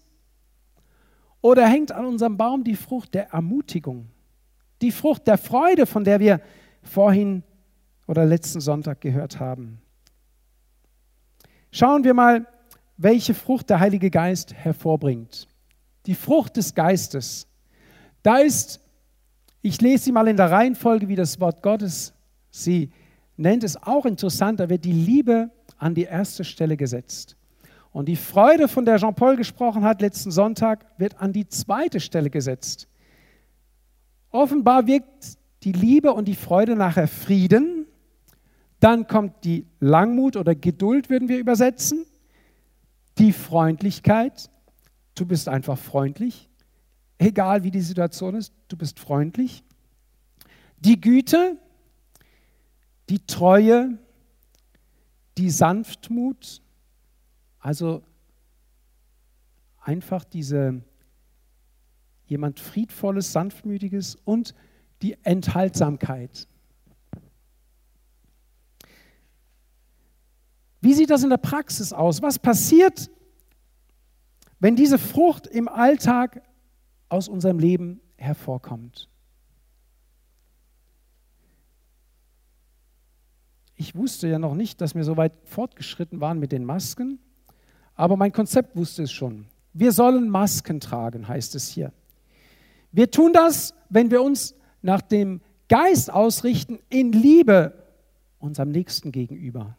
Oder 1.41 1.67
hängt 1.67 1.91
an 1.91 2.05
unserem 2.05 2.37
Baum 2.37 2.63
die 2.63 2.75
Frucht 2.75 3.13
der 3.13 3.29
Ermutigung? 3.31 4.07
Die 4.81 4.91
Frucht 4.91 5.27
der 5.27 5.37
Freude, 5.37 5.85
von 5.85 6.03
der 6.03 6.19
wir 6.19 6.39
vorhin 6.81 7.43
oder 8.07 8.25
letzten 8.25 8.61
Sonntag 8.61 9.01
gehört 9.01 9.39
haben. 9.39 9.81
Schauen 11.71 12.03
wir 12.03 12.13
mal, 12.13 12.47
welche 12.97 13.33
Frucht 13.33 13.69
der 13.69 13.79
Heilige 13.79 14.09
Geist 14.09 14.53
hervorbringt. 14.53 15.47
Die 16.05 16.15
Frucht 16.15 16.55
des 16.57 16.75
Geistes. 16.75 17.47
Da 18.21 18.37
ist, 18.37 18.79
ich 19.61 19.81
lese 19.81 20.05
sie 20.05 20.11
mal 20.11 20.27
in 20.27 20.37
der 20.37 20.51
Reihenfolge, 20.51 21.07
wie 21.07 21.15
das 21.15 21.39
Wort 21.39 21.61
Gottes 21.61 22.13
sie 22.51 22.91
nennt 23.35 23.63
es 23.63 23.81
auch 23.81 24.05
interessant, 24.05 24.59
da 24.59 24.69
wird 24.69 24.85
die 24.85 24.93
Liebe 24.93 25.49
an 25.83 25.93
die 25.93 26.03
erste 26.03 26.43
Stelle 26.43 26.77
gesetzt. 26.77 27.35
Und 27.91 28.07
die 28.07 28.15
Freude, 28.15 28.67
von 28.67 28.85
der 28.85 28.97
Jean-Paul 28.97 29.35
gesprochen 29.35 29.83
hat 29.83 30.01
letzten 30.01 30.31
Sonntag, 30.31 30.85
wird 30.97 31.19
an 31.21 31.33
die 31.33 31.47
zweite 31.47 31.99
Stelle 31.99 32.29
gesetzt. 32.29 32.87
Offenbar 34.31 34.87
wirkt 34.87 35.37
die 35.63 35.73
Liebe 35.73 36.13
und 36.13 36.27
die 36.27 36.35
Freude 36.35 36.75
nachher 36.75 37.07
Frieden. 37.07 37.85
Dann 38.79 39.07
kommt 39.07 39.43
die 39.43 39.67
Langmut 39.79 40.37
oder 40.37 40.55
Geduld, 40.55 41.09
würden 41.09 41.29
wir 41.29 41.37
übersetzen. 41.37 42.05
Die 43.19 43.33
Freundlichkeit. 43.33 44.49
Du 45.15 45.25
bist 45.25 45.47
einfach 45.47 45.77
freundlich. 45.77 46.49
Egal 47.19 47.63
wie 47.63 47.71
die 47.71 47.81
Situation 47.81 48.35
ist, 48.35 48.53
du 48.69 48.77
bist 48.77 48.99
freundlich. 48.99 49.63
Die 50.79 50.99
Güte, 50.99 51.57
die 53.09 53.25
Treue, 53.27 53.99
die 55.37 55.49
Sanftmut, 55.49 56.61
also 57.59 58.03
einfach 59.81 60.23
diese 60.23 60.83
jemand 62.25 62.59
friedvolles, 62.59 63.31
sanftmütiges 63.31 64.15
und 64.15 64.55
die 65.01 65.17
Enthaltsamkeit. 65.23 66.47
Wie 70.81 70.93
sieht 70.93 71.09
das 71.09 71.23
in 71.23 71.29
der 71.29 71.37
Praxis 71.37 71.93
aus? 71.93 72.21
Was 72.21 72.39
passiert, 72.39 73.09
wenn 74.59 74.75
diese 74.75 74.97
Frucht 74.97 75.47
im 75.47 75.67
Alltag 75.67 76.41
aus 77.09 77.27
unserem 77.27 77.59
Leben 77.59 78.01
hervorkommt? 78.17 79.09
Ich 83.75 83.95
wusste 83.95 84.27
ja 84.27 84.39
noch 84.39 84.55
nicht, 84.55 84.81
dass 84.81 84.95
wir 84.95 85.03
so 85.03 85.17
weit 85.17 85.33
fortgeschritten 85.45 86.21
waren 86.21 86.39
mit 86.39 86.51
den 86.51 86.63
Masken, 86.63 87.19
aber 87.95 88.17
mein 88.17 88.31
Konzept 88.31 88.75
wusste 88.75 89.03
es 89.03 89.11
schon. 89.11 89.45
Wir 89.73 89.91
sollen 89.91 90.29
Masken 90.29 90.79
tragen, 90.79 91.27
heißt 91.27 91.55
es 91.55 91.67
hier. 91.67 91.91
Wir 92.91 93.09
tun 93.09 93.33
das, 93.33 93.73
wenn 93.89 94.11
wir 94.11 94.21
uns 94.21 94.55
nach 94.81 95.01
dem 95.01 95.41
Geist 95.67 96.11
ausrichten, 96.11 96.79
in 96.89 97.11
Liebe 97.11 97.73
unserem 98.39 98.69
Nächsten 98.69 99.11
gegenüber. 99.11 99.75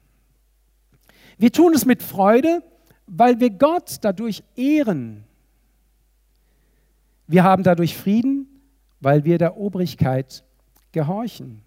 Wir 1.39 1.53
tun 1.53 1.75
es 1.75 1.85
mit 1.85 2.03
Freude, 2.03 2.63
weil 3.07 3.39
wir 3.39 3.51
Gott 3.51 3.99
dadurch 4.01 4.43
ehren. 4.57 5.25
Wir 7.27 7.45
haben 7.45 7.63
dadurch 7.63 7.97
Frieden, 7.97 8.49
weil 9.01 9.25
wir 9.25 9.39
der 9.39 9.57
Obrigkeit 9.57 10.43
gehorchen. 10.93 11.63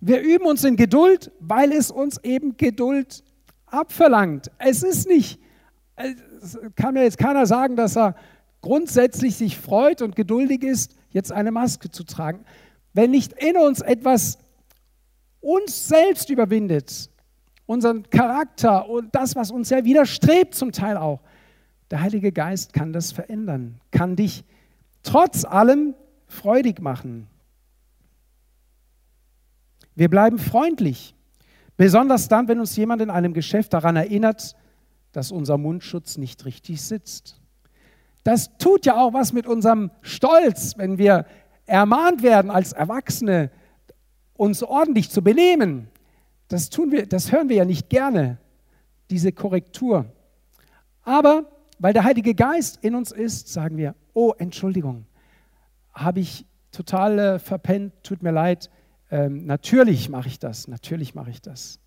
Wir 0.00 0.20
üben 0.20 0.46
uns 0.46 0.64
in 0.64 0.76
Geduld, 0.76 1.32
weil 1.40 1.72
es 1.72 1.90
uns 1.90 2.18
eben 2.22 2.56
Geduld 2.56 3.24
abverlangt. 3.66 4.50
Es 4.58 4.82
ist 4.82 5.08
nicht, 5.08 5.40
es 5.96 6.58
kann 6.76 6.94
mir 6.94 7.02
jetzt 7.02 7.18
keiner 7.18 7.46
sagen, 7.46 7.76
dass 7.76 7.96
er 7.96 8.14
grundsätzlich 8.60 9.36
sich 9.36 9.58
freut 9.58 10.02
und 10.02 10.16
geduldig 10.16 10.62
ist, 10.62 10.94
jetzt 11.10 11.32
eine 11.32 11.50
Maske 11.50 11.90
zu 11.90 12.04
tragen. 12.04 12.44
Wenn 12.92 13.10
nicht 13.10 13.32
in 13.32 13.56
uns 13.56 13.80
etwas 13.80 14.38
uns 15.40 15.88
selbst 15.88 16.30
überwindet, 16.30 17.10
unseren 17.66 18.08
Charakter 18.10 18.88
und 18.88 19.14
das, 19.14 19.36
was 19.36 19.50
uns 19.50 19.70
ja 19.70 19.84
widerstrebt 19.84 20.54
zum 20.54 20.72
Teil 20.72 20.96
auch, 20.96 21.20
der 21.90 22.00
Heilige 22.00 22.32
Geist 22.32 22.72
kann 22.72 22.92
das 22.92 23.12
verändern, 23.12 23.80
kann 23.90 24.16
dich 24.16 24.44
trotz 25.02 25.44
allem 25.44 25.94
freudig 26.26 26.80
machen. 26.80 27.28
Wir 29.98 30.08
bleiben 30.08 30.38
freundlich, 30.38 31.16
besonders 31.76 32.28
dann, 32.28 32.46
wenn 32.46 32.60
uns 32.60 32.76
jemand 32.76 33.02
in 33.02 33.10
einem 33.10 33.32
Geschäft 33.32 33.74
daran 33.74 33.96
erinnert, 33.96 34.54
dass 35.10 35.32
unser 35.32 35.58
Mundschutz 35.58 36.18
nicht 36.18 36.44
richtig 36.44 36.82
sitzt. 36.82 37.40
Das 38.22 38.56
tut 38.58 38.86
ja 38.86 38.96
auch 38.96 39.12
was 39.12 39.32
mit 39.32 39.48
unserem 39.48 39.90
Stolz, 40.00 40.78
wenn 40.78 40.98
wir 40.98 41.26
ermahnt 41.66 42.22
werden 42.22 42.52
als 42.52 42.72
Erwachsene, 42.74 43.50
uns 44.34 44.62
ordentlich 44.62 45.10
zu 45.10 45.20
benehmen. 45.20 45.88
Das 46.46 46.70
tun 46.70 46.92
wir, 46.92 47.04
das 47.08 47.32
hören 47.32 47.48
wir 47.48 47.56
ja 47.56 47.64
nicht 47.64 47.88
gerne, 47.88 48.38
diese 49.10 49.32
Korrektur. 49.32 50.04
Aber 51.02 51.50
weil 51.80 51.92
der 51.92 52.04
Heilige 52.04 52.36
Geist 52.36 52.78
in 52.84 52.94
uns 52.94 53.10
ist, 53.10 53.52
sagen 53.52 53.76
wir, 53.76 53.96
oh, 54.14 54.32
Entschuldigung, 54.38 55.06
habe 55.92 56.20
ich 56.20 56.46
total 56.70 57.18
äh, 57.18 57.38
verpennt, 57.40 57.94
tut 58.04 58.22
mir 58.22 58.30
leid, 58.30 58.70
ähm, 59.10 59.46
natürlich 59.46 60.08
mache 60.08 60.28
ich 60.28 60.38
das, 60.38 60.68
natürlich 60.68 61.14
mache 61.14 61.30
ich 61.30 61.40
das. 61.40 61.78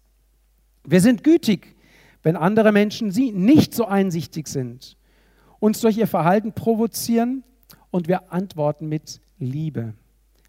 Wir 0.84 1.02
sind 1.02 1.24
gütig, 1.24 1.76
wenn 2.24 2.36
andere 2.36 2.72
Menschen 2.72 3.12
sie 3.12 3.32
nicht 3.32 3.74
so 3.74 3.86
einsichtig 3.86 4.48
sind, 4.48 4.98
uns 5.60 5.82
durch 5.82 5.98
ihr 5.98 6.08
Verhalten 6.08 6.54
provozieren 6.54 7.44
und 7.92 8.08
wir 8.08 8.32
antworten 8.32 8.88
mit 8.88 9.22
Liebe. 9.38 9.94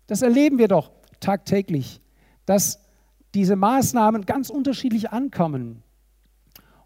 Das 0.06 0.22
erleben 0.22 0.58
wir 0.58 0.68
doch 0.68 0.90
tagtäglich, 1.20 2.00
dass 2.46 2.80
diese 3.35 3.56
Maßnahmen 3.56 4.26
ganz 4.26 4.50
unterschiedlich 4.50 5.11
ankommen. 5.11 5.82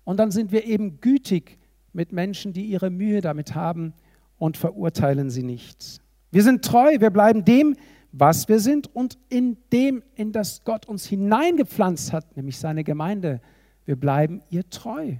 Und 0.04 0.18
dann 0.18 0.30
sind 0.30 0.52
wir 0.52 0.64
eben 0.64 1.00
gütig 1.00 1.58
mit 1.92 2.12
Menschen, 2.12 2.52
die 2.52 2.66
ihre 2.66 2.90
Mühe 2.90 3.20
damit 3.20 3.54
haben 3.54 3.94
und 4.38 4.56
verurteilen 4.56 5.30
sie 5.30 5.42
nicht. 5.42 6.00
Wir 6.30 6.42
sind 6.42 6.64
treu, 6.64 7.00
wir 7.00 7.10
bleiben 7.10 7.44
dem, 7.44 7.76
was 8.18 8.48
wir 8.48 8.60
sind 8.60 8.94
und 8.94 9.18
in 9.28 9.58
dem, 9.72 10.02
in 10.14 10.32
das 10.32 10.62
Gott 10.64 10.86
uns 10.86 11.06
hineingepflanzt 11.06 12.12
hat, 12.12 12.36
nämlich 12.36 12.58
seine 12.58 12.82
Gemeinde. 12.82 13.40
Wir 13.84 13.96
bleiben 13.96 14.42
ihr 14.48 14.68
treu. 14.70 15.16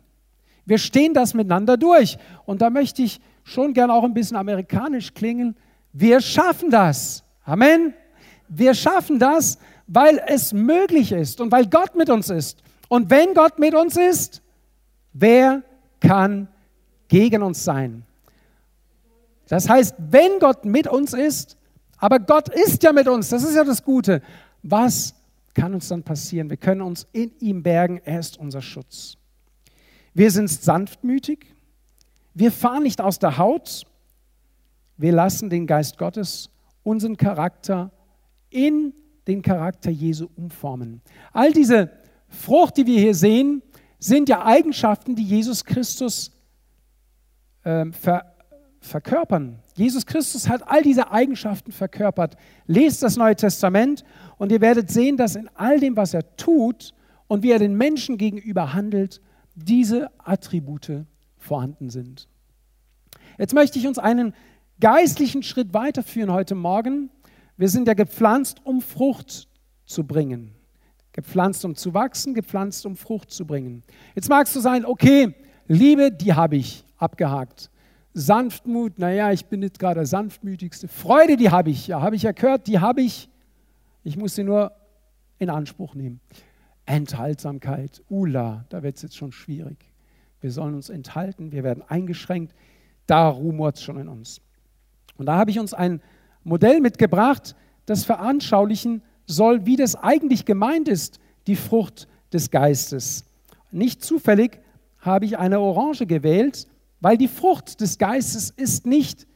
Wir 0.64 0.78
stehen 0.78 1.12
das 1.12 1.35
miteinander 1.35 1.76
durch. 1.76 2.16
Und 2.46 2.62
da 2.62 2.70
möchte 2.70 3.02
ich 3.02 3.20
schon 3.44 3.74
gern 3.74 3.90
auch 3.90 4.02
ein 4.02 4.14
bisschen 4.14 4.37
amerikanisch 4.37 5.12
klingen. 5.12 5.56
Wir 5.92 6.20
schaffen 6.20 6.70
das. 6.70 7.22
Amen. 7.44 7.92
Wir 8.48 8.74
schaffen 8.74 9.18
das, 9.18 9.59
weil 9.87 10.20
es 10.26 10.52
möglich 10.52 11.12
ist 11.12 11.40
und 11.40 11.52
weil 11.52 11.66
Gott 11.66 11.96
mit 11.96 12.09
uns 12.09 12.30
ist. 12.30 12.62
Und 12.88 13.11
wenn 13.11 13.35
Gott 13.35 13.59
mit 13.59 13.74
uns 13.74 13.96
ist, 13.96 14.42
wer 15.12 15.62
kann 16.00 16.48
gegen 17.09 17.42
uns 17.42 17.62
sein? 17.62 18.04
Das 19.48 19.68
heißt, 19.68 19.94
wenn 19.98 20.38
Gott 20.40 20.64
mit 20.64 20.88
uns 20.88 21.12
ist, 21.12 21.56
aber 21.98 22.18
Gott 22.18 22.48
ist 22.48 22.82
ja 22.82 22.92
mit 22.92 23.09
uns, 23.09 23.28
das 23.28 23.42
ist 23.42 23.54
ja 23.54 23.64
das 23.64 23.82
Gute. 23.82 24.22
Was 24.62 25.14
kann 25.54 25.74
uns 25.74 25.88
dann 25.88 26.02
passieren? 26.02 26.50
Wir 26.50 26.56
können 26.56 26.82
uns 26.82 27.06
in 27.12 27.32
ihm 27.40 27.62
bergen, 27.62 28.00
er 28.04 28.20
ist 28.20 28.38
unser 28.38 28.61
Schutz. 28.61 29.16
Wir 30.14 30.30
sind 30.30 30.48
sanftmütig, 30.48 31.54
wir 32.35 32.52
fahren 32.52 32.82
nicht 32.82 33.00
aus 33.00 33.18
der 33.18 33.38
Haut, 33.38 33.85
wir 34.96 35.12
lassen 35.12 35.50
den 35.50 35.66
Geist 35.66 35.98
Gottes 35.98 36.50
unseren 36.82 37.16
Charakter 37.16 37.90
in 38.50 38.94
den 39.26 39.42
Charakter 39.42 39.90
Jesu 39.90 40.28
umformen. 40.37 41.00
All 41.32 41.52
diese 41.52 41.90
Frucht, 42.28 42.76
die 42.76 42.87
wir 42.87 43.00
hier 43.00 43.14
sehen, 43.14 43.62
sind 43.98 44.28
ja 44.28 44.44
Eigenschaften, 44.44 45.16
die 45.16 45.24
Jesus 45.24 45.64
Christus 45.64 46.32
äh, 47.64 47.87
ver 47.92 48.36
verkörpern. 48.87 49.59
Jesus 49.75 50.07
Christus 50.07 50.49
hat 50.49 50.68
all 50.68 50.83
diese 50.83 51.11
Eigenschaften 51.11 51.72
verkörpert. 51.72 52.37
Lest 52.66 53.03
das 53.03 53.16
Neue 53.16 53.37
Testament 53.37 54.05
und 54.38 54.53
ihr 54.53 54.61
werdet 54.61 54.90
sehen, 54.90 55.16
dass 55.16 55.37
in 55.37 55.51
all 55.55 55.81
dem, 55.81 55.96
was 55.96 56.14
er 56.14 56.37
tut 56.37 56.94
und 57.27 57.42
wie 57.42 57.51
er 57.51 57.59
den 57.59 57.75
Menschen 57.75 58.18
gegenüber 58.18 58.72
handelt, 58.72 59.20
diese 59.55 60.11
Attribute 60.18 61.05
vorhanden 61.38 61.90
sind. 61.90 62.29
Jetzt 63.38 63.55
möchte 63.55 63.79
ich 63.79 63.87
uns 63.87 63.99
einen 63.99 64.35
geistlichen 64.81 65.42
Schritt 65.42 65.75
weiterführen 65.75 66.33
heute 66.33 66.55
Morgen. 66.55 67.11
Wir 67.57 67.68
sind 67.68 67.88
ja 67.88 67.94
gepflanzt, 67.94 68.61
um 68.64 68.81
Frucht 68.81 69.49
zu 69.85 70.05
bringen. 70.05 70.53
Gepflanzt, 71.12 71.64
um 71.64 71.75
zu 71.75 71.94
wachsen, 71.94 72.35
gepflanzt, 72.35 72.85
um 72.85 72.96
Frucht 72.96 73.31
zu 73.31 73.46
bringen. 73.46 73.83
Jetzt 74.14 74.29
magst 74.29 74.55
du 74.55 74.61
sein, 74.61 74.85
okay, 74.85 75.35
Liebe, 75.66 76.12
die 76.12 76.35
habe 76.35 76.57
ich 76.57 76.85
abgehakt. 76.99 77.70
Sanftmut, 78.18 78.98
naja, 78.98 79.31
ich 79.31 79.44
bin 79.44 79.61
nicht 79.61 79.79
gerade 79.79 79.96
der 79.96 80.07
sanftmütigste. 80.07 80.88
Freude, 80.88 81.37
die 81.37 81.50
habe 81.50 81.68
ich, 81.68 81.88
ja, 81.88 82.00
habe 82.00 82.16
ich 82.16 82.22
ja 82.22 82.33
gehört, 82.33 82.66
die 82.66 82.79
habe 82.79 83.02
ich. 83.02 83.29
Ich 84.05 84.16
muss 84.16 84.35
sie 84.35 84.42
nur 84.42 84.72
in 85.38 85.50
Anspruch 85.50 85.94
nehmen. 85.94 86.20
Enthaltsamkeit, 86.87 88.02
Ula, 88.09 88.64
da 88.70 88.83
wird 88.83 88.96
es 88.96 89.02
jetzt 89.02 89.18
schon 89.18 89.33
schwierig. 89.33 89.76
Wir 90.40 90.50
sollen 90.50 90.74
uns 90.74 90.88
enthalten, 90.88 91.52
wir 91.52 91.62
werden 91.62 91.85
eingeschränkt. 91.87 92.55
da 93.07 93.29
rumort 93.29 93.76
es 93.76 93.83
schon 93.83 93.98
in 93.98 94.09
uns. 94.09 94.40
Und 95.18 95.26
da 95.26 95.37
habe 95.37 95.50
ich 95.50 95.59
uns 95.59 95.74
ein 95.74 96.00
Modell 96.42 96.81
mitgebracht, 96.81 97.55
das 97.85 98.07
veranschaulichen 98.07 99.02
soll, 99.26 99.66
wie 99.66 99.76
das 99.76 99.94
eigentlich 99.94 100.46
gemeint 100.46 100.88
ist, 100.88 101.20
die 101.46 101.57
Frucht 101.57 102.09
des 102.33 102.50
Geistes. 102.50 103.26
Nicht 103.70 104.02
zufällig 104.02 104.59
habe 105.00 105.26
ich 105.26 105.37
eine 105.37 105.61
Orange 105.61 106.07
gewählt, 106.07 106.66
weil 107.00 107.16
die 107.16 107.28
Frucht 107.28 107.80
des 107.80 107.98
Geistes 107.98 108.50
ist 108.50 108.87
nicht 108.87 109.26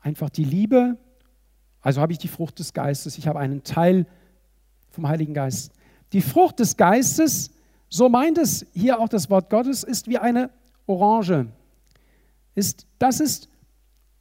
einfach 0.00 0.30
die 0.30 0.44
Liebe, 0.44 0.96
also 1.80 2.00
habe 2.00 2.12
ich 2.12 2.18
die 2.18 2.28
Frucht 2.28 2.58
des 2.58 2.72
Geistes, 2.72 3.18
ich 3.18 3.28
habe 3.28 3.38
einen 3.38 3.62
Teil 3.62 4.06
vom 4.90 5.08
Heiligen 5.08 5.34
Geist. 5.34 5.72
Die 6.12 6.22
Frucht 6.22 6.58
des 6.60 6.76
Geistes, 6.76 7.50
so 7.88 8.08
meint 8.08 8.38
es 8.38 8.66
hier 8.72 8.98
auch 8.98 9.08
das 9.08 9.30
Wort 9.30 9.50
Gottes, 9.50 9.84
ist 9.84 10.08
wie 10.08 10.18
eine 10.18 10.50
Orange. 10.86 11.46
Ist, 12.54 12.86
das 12.98 13.20
ist 13.20 13.48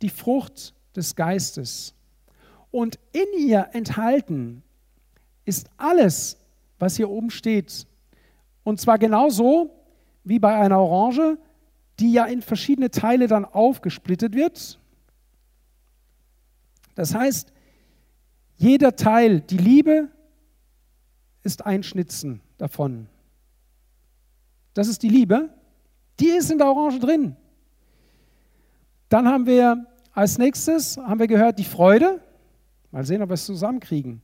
die 0.02 0.10
Frucht 0.10 0.74
des 0.96 1.16
Geistes. 1.16 1.94
Und 2.72 3.00
in 3.14 3.48
ihr 3.48 3.70
enthalten 3.72 4.62
ist 5.46 5.70
alles, 5.78 6.38
was 6.78 6.98
hier 6.98 7.10
oben 7.10 7.30
steht. 7.30 7.88
Und 8.64 8.82
zwar 8.82 8.98
genauso 8.98 9.70
wie 10.24 10.40
bei 10.40 10.56
einer 10.56 10.80
Orange, 10.80 11.38
die 12.00 12.12
ja 12.12 12.26
in 12.26 12.42
verschiedene 12.42 12.92
Teile 12.92 13.28
dann 13.28 13.46
aufgesplittet 13.46 14.34
wird. 14.34 14.80
Das 16.96 17.14
heißt, 17.14 17.52
jeder 18.58 18.96
Teil, 18.96 19.42
die 19.42 19.58
Liebe, 19.58 20.10
ist 21.44 21.66
ein 21.66 21.84
Schnitzen 21.84 22.42
davon. 22.58 23.08
Das 24.74 24.88
ist 24.88 25.04
die 25.04 25.10
Liebe. 25.10 25.50
Die 26.20 26.30
ist 26.30 26.50
in 26.52 26.58
der 26.58 26.68
Orange 26.68 27.00
drin. 27.00 27.36
Dann 29.10 29.28
haben 29.28 29.46
wir 29.46 29.86
als 30.14 30.38
nächstes, 30.38 30.98
haben 30.98 31.20
wir 31.20 31.28
gehört, 31.28 31.60
die 31.60 31.66
Freude. 31.66 32.22
Mal 32.92 33.06
sehen, 33.06 33.22
ob 33.22 33.30
wir 33.30 33.34
es 33.34 33.46
zusammenkriegen. 33.46 34.22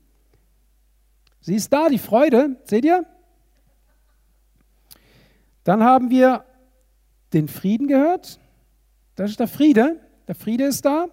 Sie 1.41 1.55
ist 1.55 1.71
da, 1.71 1.89
die 1.89 1.99
Freude. 1.99 2.57
Seht 2.63 2.85
ihr? 2.85 3.05
Dann 5.63 5.83
haben 5.83 6.09
wir 6.09 6.45
den 7.33 7.47
Frieden 7.47 7.87
gehört. 7.87 8.39
Das 9.15 9.31
ist 9.31 9.39
der 9.39 9.47
Friede. 9.47 9.99
Der 10.27 10.35
Friede 10.35 10.65
ist 10.65 10.85
da. 10.85 11.07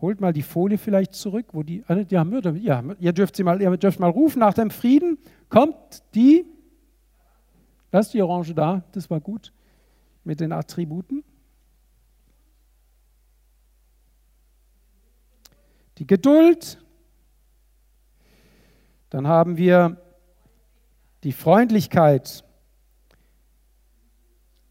Holt 0.00 0.20
mal 0.20 0.32
die 0.32 0.42
Folie 0.42 0.76
vielleicht 0.76 1.14
zurück, 1.14 1.46
wo 1.52 1.62
die, 1.62 1.82
haben, 1.88 2.60
ja, 2.60 2.82
ihr 3.00 3.12
dürft 3.12 3.36
sie 3.36 3.42
mal, 3.42 3.62
ihr 3.62 3.76
dürft 3.76 4.00
mal 4.00 4.10
rufen 4.10 4.40
nach 4.40 4.54
dem 4.54 4.70
Frieden. 4.70 5.18
Kommt 5.48 6.02
die, 6.14 6.44
das 7.90 8.06
ist 8.06 8.14
die 8.14 8.22
Orange 8.22 8.54
da, 8.54 8.84
das 8.92 9.08
war 9.08 9.20
gut, 9.20 9.52
mit 10.24 10.40
den 10.40 10.52
Attributen. 10.52 11.24
Die 15.98 16.06
Geduld. 16.06 16.78
Dann 19.10 19.28
haben 19.28 19.56
wir 19.56 19.96
die 21.22 21.32
Freundlichkeit. 21.32 22.44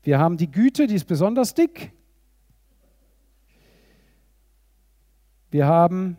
Wir 0.04 0.20
haben 0.20 0.38
die 0.38 0.52
Güte, 0.52 0.88
die 0.88 0.96
ist 0.96 1.06
besonders 1.06 1.54
dick. 1.54 1.94
Wir 5.50 5.66
haben 5.66 6.18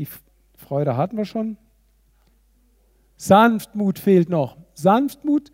die 0.00 0.08
Freude 0.56 0.96
hatten 0.96 1.18
wir 1.18 1.26
schon. 1.26 1.58
Sanftmut 3.18 3.98
fehlt 3.98 4.30
noch. 4.30 4.56
Sanftmut. 4.72 5.52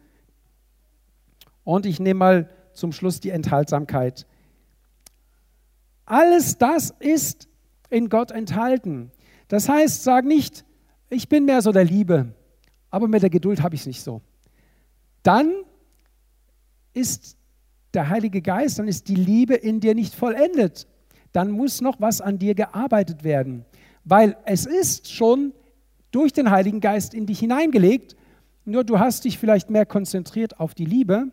Und 1.64 1.84
ich 1.84 1.98
nehme 1.98 2.18
mal 2.18 2.50
zum 2.72 2.92
Schluss 2.92 3.18
die 3.18 3.30
Enthaltsamkeit. 3.30 4.24
Alles 6.04 6.58
das 6.58 6.90
ist 7.00 7.48
in 7.90 8.08
Gott 8.08 8.30
enthalten. 8.30 9.10
Das 9.48 9.68
heißt, 9.68 10.04
sag 10.04 10.24
nicht, 10.24 10.64
ich 11.08 11.28
bin 11.28 11.44
mehr 11.44 11.60
so 11.60 11.72
der 11.72 11.84
Liebe, 11.84 12.34
aber 12.90 13.08
mit 13.08 13.22
der 13.22 13.30
Geduld 13.30 13.62
habe 13.62 13.74
ich 13.74 13.80
es 13.80 13.86
nicht 13.88 14.02
so. 14.02 14.20
Dann 15.24 15.52
ist 16.96 17.36
der 17.94 18.08
Heilige 18.08 18.42
Geist, 18.42 18.78
dann 18.78 18.88
ist 18.88 19.08
die 19.08 19.14
Liebe 19.14 19.54
in 19.54 19.80
dir 19.80 19.94
nicht 19.94 20.14
vollendet 20.14 20.86
dann 21.36 21.50
muss 21.50 21.82
noch 21.82 22.00
was 22.00 22.22
an 22.22 22.38
dir 22.38 22.54
gearbeitet 22.54 23.22
werden. 23.22 23.66
Weil 24.04 24.38
es 24.46 24.64
ist 24.64 25.12
schon 25.12 25.52
durch 26.10 26.32
den 26.32 26.50
Heiligen 26.50 26.80
Geist 26.80 27.12
in 27.12 27.26
dich 27.26 27.40
hineingelegt, 27.40 28.16
nur 28.64 28.84
du 28.84 28.98
hast 28.98 29.26
dich 29.26 29.36
vielleicht 29.38 29.68
mehr 29.68 29.84
konzentriert 29.84 30.58
auf 30.58 30.72
die 30.72 30.86
Liebe 30.86 31.30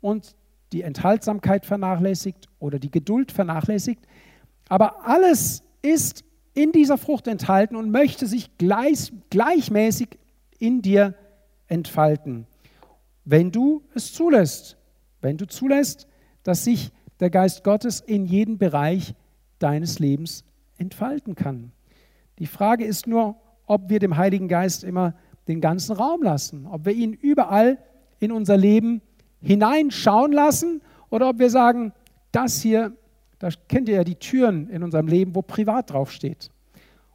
und 0.00 0.36
die 0.72 0.82
Enthaltsamkeit 0.82 1.66
vernachlässigt 1.66 2.46
oder 2.60 2.78
die 2.78 2.92
Geduld 2.92 3.32
vernachlässigt. 3.32 4.06
Aber 4.68 5.08
alles 5.08 5.64
ist 5.82 6.22
in 6.54 6.70
dieser 6.70 6.96
Frucht 6.96 7.26
enthalten 7.26 7.74
und 7.74 7.90
möchte 7.90 8.28
sich 8.28 8.56
gleich, 8.58 9.12
gleichmäßig 9.30 10.20
in 10.60 10.82
dir 10.82 11.16
entfalten, 11.66 12.46
wenn 13.24 13.50
du 13.50 13.82
es 13.92 14.12
zulässt. 14.12 14.76
Wenn 15.22 15.38
du 15.38 15.46
zulässt, 15.46 16.06
dass 16.42 16.64
sich 16.64 16.92
der 17.20 17.30
Geist 17.30 17.64
Gottes 17.64 18.00
in 18.00 18.26
jeden 18.26 18.58
Bereich 18.58 19.14
deines 19.58 19.98
Lebens 19.98 20.44
entfalten 20.76 21.34
kann. 21.36 21.72
Die 22.38 22.46
Frage 22.46 22.84
ist 22.84 23.06
nur, 23.06 23.36
ob 23.66 23.88
wir 23.88 24.00
dem 24.00 24.16
Heiligen 24.16 24.48
Geist 24.48 24.82
immer 24.82 25.14
den 25.48 25.60
ganzen 25.60 25.94
Raum 25.94 26.22
lassen, 26.22 26.66
ob 26.66 26.84
wir 26.84 26.92
ihn 26.92 27.12
überall 27.12 27.78
in 28.18 28.32
unser 28.32 28.56
Leben 28.56 29.00
hineinschauen 29.40 30.32
lassen 30.32 30.82
oder 31.10 31.28
ob 31.28 31.38
wir 31.38 31.50
sagen, 31.50 31.92
das 32.32 32.60
hier, 32.60 32.92
da 33.38 33.48
kennt 33.68 33.88
ihr 33.88 33.96
ja 33.96 34.04
die 34.04 34.16
Türen 34.16 34.68
in 34.68 34.82
unserem 34.82 35.06
Leben, 35.06 35.34
wo 35.34 35.42
privat 35.42 35.90
draufsteht. 35.90 36.50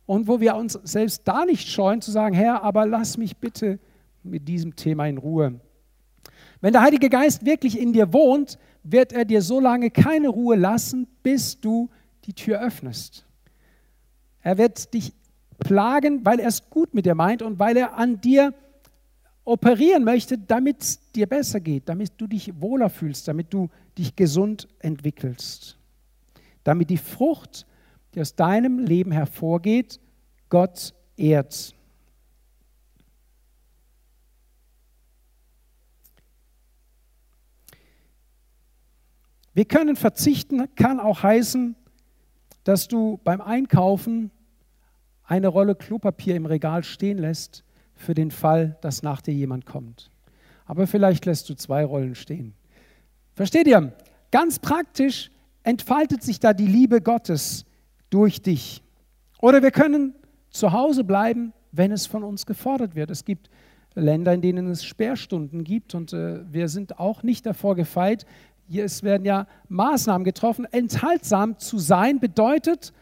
Und 0.05 0.27
wo 0.27 0.39
wir 0.39 0.55
uns 0.55 0.73
selbst 0.83 1.27
da 1.27 1.43
nicht 1.43 1.67
scheuen 1.67 2.01
zu 2.01 2.11
sagen, 2.11 2.33
Herr, 2.33 2.63
aber 2.63 2.85
lass 2.85 3.17
mich 3.17 3.35
bitte 3.37 3.79
mit 4.23 4.47
diesem 4.47 4.75
Thema 4.75 5.07
in 5.07 5.17
Ruhe. 5.17 5.59
Wenn 6.61 6.73
der 6.73 6.81
Heilige 6.81 7.09
Geist 7.09 7.45
wirklich 7.45 7.79
in 7.79 7.93
dir 7.93 8.13
wohnt, 8.13 8.57
wird 8.83 9.13
er 9.13 9.25
dir 9.25 9.41
so 9.41 9.59
lange 9.59 9.89
keine 9.91 10.29
Ruhe 10.29 10.55
lassen, 10.55 11.07
bis 11.23 11.59
du 11.59 11.89
die 12.25 12.33
Tür 12.33 12.61
öffnest. 12.61 13.25
Er 14.41 14.57
wird 14.57 14.93
dich 14.93 15.13
plagen, 15.59 16.25
weil 16.25 16.39
er 16.39 16.47
es 16.47 16.69
gut 16.69 16.93
mit 16.93 17.05
dir 17.05 17.15
meint 17.15 17.41
und 17.41 17.59
weil 17.59 17.77
er 17.77 17.97
an 17.97 18.21
dir 18.21 18.53
operieren 19.43 20.03
möchte, 20.03 20.37
damit 20.37 20.81
es 20.81 21.11
dir 21.11 21.25
besser 21.25 21.59
geht, 21.59 21.87
damit 21.87 22.11
du 22.17 22.27
dich 22.27 22.59
wohler 22.59 22.89
fühlst, 22.89 23.27
damit 23.27 23.53
du 23.53 23.69
dich 23.97 24.15
gesund 24.15 24.67
entwickelst. 24.79 25.77
Damit 26.63 26.89
die 26.89 26.97
Frucht, 26.97 27.65
die 28.13 28.21
aus 28.21 28.35
deinem 28.35 28.79
Leben 28.79 29.11
hervorgeht, 29.11 29.99
Gott 30.49 30.93
ehrt. 31.15 31.73
Wir 39.57 39.65
können 39.65 39.95
verzichten, 39.95 40.67
kann 40.75 40.99
auch 40.99 41.23
heißen, 41.23 41.75
dass 42.63 42.87
du 42.87 43.19
beim 43.23 43.41
Einkaufen 43.41 44.29
eine 45.23 45.47
Rolle 45.47 45.73
Klopapier 45.73 46.35
im 46.35 46.45
Regal 46.45 46.83
stehen 46.83 47.17
lässt 47.17 47.63
für 47.95 48.13
den 48.13 48.29
Fall, 48.29 48.77
dass 48.81 49.01
nach 49.01 49.19
dir 49.19 49.33
jemand 49.33 49.65
kommt. 49.65 50.11
Aber 50.67 50.85
vielleicht 50.85 51.25
lässt 51.25 51.49
du 51.49 51.55
zwei 51.55 51.83
Rollen 51.83 52.13
stehen. 52.13 52.53
Versteht 53.33 53.65
ihr? 53.65 53.93
Ganz 54.29 54.59
praktisch 54.59 55.31
entfaltet 55.63 56.21
sich 56.21 56.39
da 56.39 56.53
die 56.53 56.67
Liebe 56.67 57.01
Gottes 57.01 57.65
durch 58.11 58.43
dich. 58.43 58.83
Oder 59.41 59.63
wir 59.63 59.71
können 59.71 60.13
zu 60.51 60.71
Hause 60.71 61.03
bleiben, 61.03 61.51
wenn 61.71 61.91
es 61.91 62.05
von 62.05 62.23
uns 62.23 62.45
gefordert 62.45 62.93
wird. 62.93 63.09
Es 63.09 63.25
gibt 63.25 63.49
Länder, 63.97 64.33
in 64.33 64.41
denen 64.41 64.69
es 64.69 64.85
Sperrstunden 64.85 65.63
gibt 65.63 65.95
und 65.95 66.13
äh, 66.13 66.41
wir 66.51 66.69
sind 66.69 66.99
auch 66.99 67.23
nicht 67.23 67.45
davor 67.47 67.75
gefeit, 67.75 68.27
hier 68.67 68.85
es 68.85 69.03
werden 69.03 69.25
ja 69.25 69.47
Maßnahmen 69.69 70.25
getroffen. 70.25 70.65
Enthaltsam 70.71 71.57
zu 71.57 71.79
sein 71.79 72.19
bedeutet, 72.19 72.93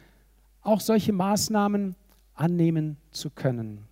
auch 0.62 0.80
solche 0.80 1.14
Maßnahmen 1.14 1.96
annehmen 2.34 2.98
zu 3.12 3.30
können. 3.30 3.86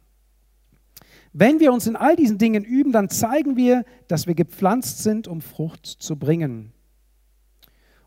Wenn 1.33 1.59
wir 1.59 1.73
uns 1.73 1.87
in 1.87 1.95
all 1.95 2.15
diesen 2.15 2.37
Dingen 2.37 2.63
üben, 2.63 2.91
dann 2.91 3.09
zeigen 3.09 3.55
wir, 3.57 3.85
dass 4.07 4.27
wir 4.27 4.35
gepflanzt 4.35 5.01
sind, 5.01 5.27
um 5.27 5.41
Frucht 5.41 5.85
zu 5.85 6.15
bringen. 6.15 6.73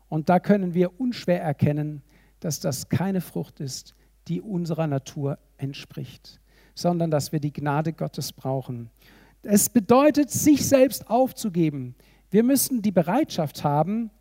Und 0.07 0.29
da 0.29 0.39
können 0.39 0.73
wir 0.73 0.99
unschwer 0.99 1.41
erkennen, 1.41 2.01
dass 2.39 2.61
das 2.61 2.87
keine 2.87 3.19
Frucht 3.19 3.59
ist, 3.59 3.95
die 4.29 4.41
unserer 4.41 4.87
Natur 4.87 5.39
entspricht, 5.57 6.39
sondern 6.73 7.11
dass 7.11 7.33
wir 7.33 7.41
die 7.41 7.51
Gnade 7.51 7.91
Gottes 7.91 8.31
brauchen. 8.31 8.89
Es 9.43 9.69
bedeutet, 9.69 10.29
sich 10.29 10.65
selbst 10.67 11.09
aufzugeben, 11.09 11.95
wir 12.29 12.43
müssen 12.43 12.81
die 12.81 12.91
Bereitschaft 12.91 13.63
haben, 13.63 14.11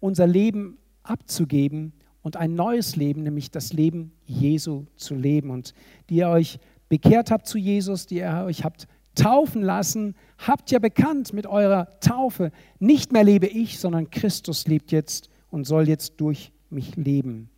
unser 0.00 0.26
Leben 0.26 0.78
abzugeben 1.02 1.92
und 2.22 2.36
ein 2.36 2.54
neues 2.54 2.96
Leben, 2.96 3.22
nämlich 3.22 3.50
das 3.50 3.72
Leben 3.72 4.12
Jesu 4.24 4.86
zu 4.96 5.14
leben. 5.14 5.50
Und 5.50 5.74
die 6.08 6.16
ihr 6.16 6.28
euch 6.28 6.58
bekehrt 6.88 7.30
habt 7.30 7.46
zu 7.46 7.58
Jesus, 7.58 8.06
die 8.06 8.16
ihr 8.16 8.44
euch 8.46 8.64
habt 8.64 8.88
taufen 9.14 9.62
lassen, 9.62 10.14
habt 10.38 10.70
ja 10.70 10.78
bekannt 10.78 11.32
mit 11.32 11.46
eurer 11.46 12.00
Taufe, 12.00 12.50
nicht 12.78 13.12
mehr 13.12 13.24
lebe 13.24 13.46
ich, 13.46 13.78
sondern 13.78 14.10
Christus 14.10 14.66
lebt 14.66 14.90
jetzt 14.90 15.28
und 15.50 15.66
soll 15.66 15.88
jetzt 15.88 16.20
durch 16.20 16.52
mich 16.70 16.96
leben. 16.96 17.50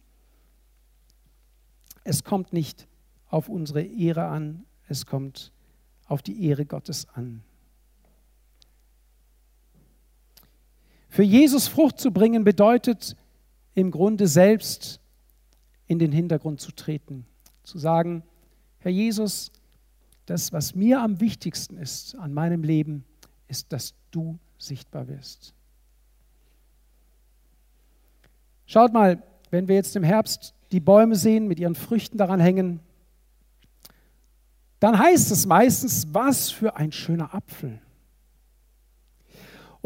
Es 2.04 2.24
kommt 2.24 2.52
nicht 2.52 2.86
auf 3.28 3.48
unsere 3.48 3.82
Ehre 3.82 4.26
an, 4.26 4.64
es 4.88 5.06
kommt 5.06 5.52
auf 6.06 6.22
die 6.22 6.44
Ehre 6.46 6.66
Gottes 6.66 7.08
an. 7.14 7.42
Für 11.16 11.22
Jesus 11.22 11.66
Frucht 11.66 11.98
zu 11.98 12.10
bringen 12.10 12.44
bedeutet 12.44 13.16
im 13.72 13.90
Grunde 13.90 14.26
selbst 14.28 15.00
in 15.86 15.98
den 15.98 16.12
Hintergrund 16.12 16.60
zu 16.60 16.72
treten, 16.72 17.24
zu 17.62 17.78
sagen, 17.78 18.22
Herr 18.80 18.90
Jesus, 18.90 19.50
das, 20.26 20.52
was 20.52 20.74
mir 20.74 21.00
am 21.00 21.18
wichtigsten 21.18 21.78
ist 21.78 22.16
an 22.16 22.34
meinem 22.34 22.62
Leben, 22.62 23.02
ist, 23.48 23.72
dass 23.72 23.94
du 24.10 24.38
sichtbar 24.58 25.08
wirst. 25.08 25.54
Schaut 28.66 28.92
mal, 28.92 29.22
wenn 29.50 29.68
wir 29.68 29.76
jetzt 29.76 29.96
im 29.96 30.04
Herbst 30.04 30.52
die 30.70 30.80
Bäume 30.80 31.16
sehen, 31.16 31.48
mit 31.48 31.58
ihren 31.58 31.76
Früchten 31.76 32.18
daran 32.18 32.40
hängen, 32.40 32.80
dann 34.80 34.98
heißt 34.98 35.30
es 35.30 35.46
meistens, 35.46 36.08
was 36.12 36.50
für 36.50 36.76
ein 36.76 36.92
schöner 36.92 37.34
Apfel. 37.34 37.80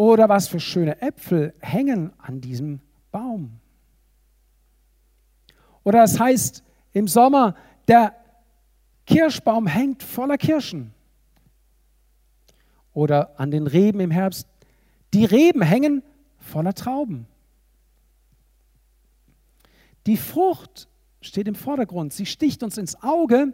Oder 0.00 0.30
was 0.30 0.48
für 0.48 0.60
schöne 0.60 1.02
Äpfel 1.02 1.52
hängen 1.60 2.10
an 2.16 2.40
diesem 2.40 2.80
Baum. 3.12 3.60
Oder 5.84 6.04
es 6.04 6.18
heißt 6.18 6.64
im 6.94 7.06
Sommer, 7.06 7.54
der 7.86 8.14
Kirschbaum 9.04 9.66
hängt 9.66 10.02
voller 10.02 10.38
Kirschen. 10.38 10.94
Oder 12.94 13.38
an 13.38 13.50
den 13.50 13.66
Reben 13.66 14.00
im 14.00 14.10
Herbst, 14.10 14.48
die 15.12 15.26
Reben 15.26 15.60
hängen 15.60 16.02
voller 16.38 16.72
Trauben. 16.72 17.26
Die 20.06 20.16
Frucht 20.16 20.88
steht 21.20 21.46
im 21.46 21.54
Vordergrund. 21.54 22.14
Sie 22.14 22.24
sticht 22.24 22.62
uns 22.62 22.78
ins 22.78 23.02
Auge 23.02 23.52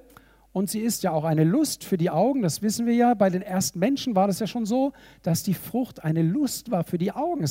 und 0.56 0.70
sie 0.70 0.80
ist 0.80 1.02
ja 1.02 1.10
auch 1.10 1.24
eine 1.24 1.44
Lust 1.44 1.84
für 1.84 1.98
die 1.98 2.08
Augen. 2.08 2.40
Das 2.40 2.62
wissen 2.62 2.86
wir 2.86 2.94
ja. 2.94 3.12
Bei 3.12 3.28
den 3.28 3.42
ersten 3.42 3.78
Menschen 3.78 4.16
war 4.16 4.26
das 4.26 4.40
ja 4.40 4.46
schon 4.46 4.64
so, 4.64 4.94
dass 5.20 5.42
die 5.42 5.52
Frucht 5.52 6.02
eine 6.02 6.22
Lust 6.22 6.70
war 6.70 6.82
für 6.82 6.96
die 6.96 7.12
Augen. 7.12 7.44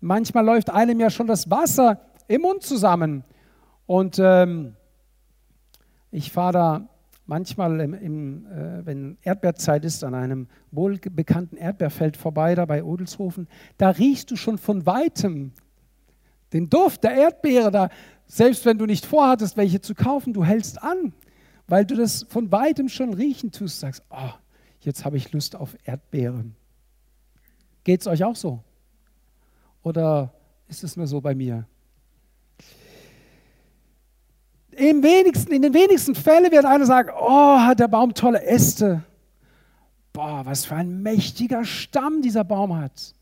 manchmal 0.00 0.44
läuft 0.44 0.70
einem 0.70 1.00
ja 1.00 1.10
schon 1.10 1.26
das 1.26 1.50
Wasser 1.50 2.00
im 2.28 2.42
Mund 2.42 2.62
zusammen. 2.62 3.24
Und 3.86 4.20
ähm, 4.20 4.76
ich 6.12 6.30
fahre 6.30 6.52
da 6.52 6.88
manchmal, 7.26 7.80
im, 7.80 7.92
im, 7.92 8.46
äh, 8.46 8.86
wenn 8.86 9.18
Erdbeerzeit 9.22 9.84
ist, 9.84 10.04
an 10.04 10.14
einem 10.14 10.46
wohlbekannten 10.70 11.58
Erdbeerfeld 11.58 12.16
vorbei, 12.16 12.54
da 12.54 12.66
bei 12.66 12.84
Odelshofen. 12.84 13.48
Da 13.78 13.90
riechst 13.90 14.30
du 14.30 14.36
schon 14.36 14.58
von 14.58 14.86
weitem 14.86 15.50
den 16.52 16.70
Duft 16.70 17.02
der 17.02 17.16
Erdbeere. 17.16 17.72
Da, 17.72 17.88
selbst 18.28 18.64
wenn 18.64 18.78
du 18.78 18.86
nicht 18.86 19.06
vorhattest, 19.06 19.56
welche 19.56 19.80
zu 19.80 19.96
kaufen, 19.96 20.32
du 20.32 20.44
hältst 20.44 20.80
an, 20.80 21.12
weil 21.66 21.84
du 21.84 21.94
das 21.94 22.26
von 22.28 22.50
weitem 22.52 22.88
schon 22.88 23.14
riechen 23.14 23.50
tust. 23.50 23.80
Sagst, 23.80 24.02
oh, 24.10 24.30
jetzt 24.80 25.04
habe 25.04 25.16
ich 25.16 25.32
Lust 25.32 25.56
auf 25.56 25.76
Erdbeeren. 25.84 26.56
Geht 27.84 28.00
es 28.00 28.06
euch 28.06 28.24
auch 28.24 28.36
so? 28.36 28.62
Oder 29.82 30.32
ist 30.68 30.84
es 30.84 30.96
nur 30.96 31.06
so 31.06 31.20
bei 31.20 31.34
mir? 31.34 31.66
Im 34.72 35.02
wenigsten, 35.02 35.52
in 35.52 35.62
den 35.62 35.72
wenigsten 35.72 36.14
Fällen 36.14 36.50
wird 36.50 36.64
einer 36.64 36.86
sagen, 36.86 37.10
oh, 37.16 37.58
hat 37.58 37.78
der 37.78 37.88
Baum 37.88 38.12
tolle 38.14 38.42
Äste. 38.42 39.04
Boah, 40.12 40.44
was 40.44 40.64
für 40.64 40.74
ein 40.74 41.02
mächtiger 41.02 41.64
Stamm 41.64 42.22
dieser 42.22 42.44
Baum 42.44 42.76
hat. 42.76 43.14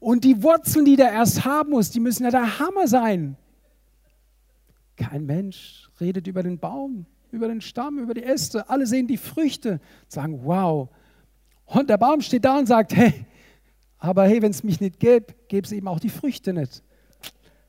Und 0.00 0.24
die 0.24 0.42
Wurzeln, 0.42 0.84
die 0.84 0.96
der 0.96 1.12
erst 1.12 1.44
haben 1.44 1.70
muss, 1.70 1.90
die 1.90 2.00
müssen 2.00 2.24
ja 2.24 2.30
der 2.30 2.58
Hammer 2.58 2.88
sein. 2.88 3.36
Kein 4.96 5.26
Mensch 5.26 5.88
redet 6.00 6.26
über 6.26 6.42
den 6.42 6.58
Baum, 6.58 7.06
über 7.30 7.48
den 7.48 7.60
Stamm, 7.60 7.98
über 7.98 8.14
die 8.14 8.22
Äste. 8.22 8.68
Alle 8.68 8.86
sehen 8.86 9.06
die 9.06 9.16
Früchte 9.16 9.72
und 9.72 10.12
sagen, 10.12 10.40
wow. 10.44 10.88
Und 11.66 11.90
der 11.90 11.98
Baum 11.98 12.20
steht 12.20 12.44
da 12.44 12.58
und 12.58 12.66
sagt, 12.66 12.94
hey, 12.96 13.26
aber 13.98 14.24
hey, 14.24 14.40
wenn 14.42 14.50
es 14.50 14.62
mich 14.62 14.80
nicht 14.80 15.00
gäbe, 15.00 15.34
gäbe 15.48 15.66
es 15.66 15.72
eben 15.72 15.88
auch 15.88 16.00
die 16.00 16.08
Früchte 16.08 16.52
nicht. 16.52 16.82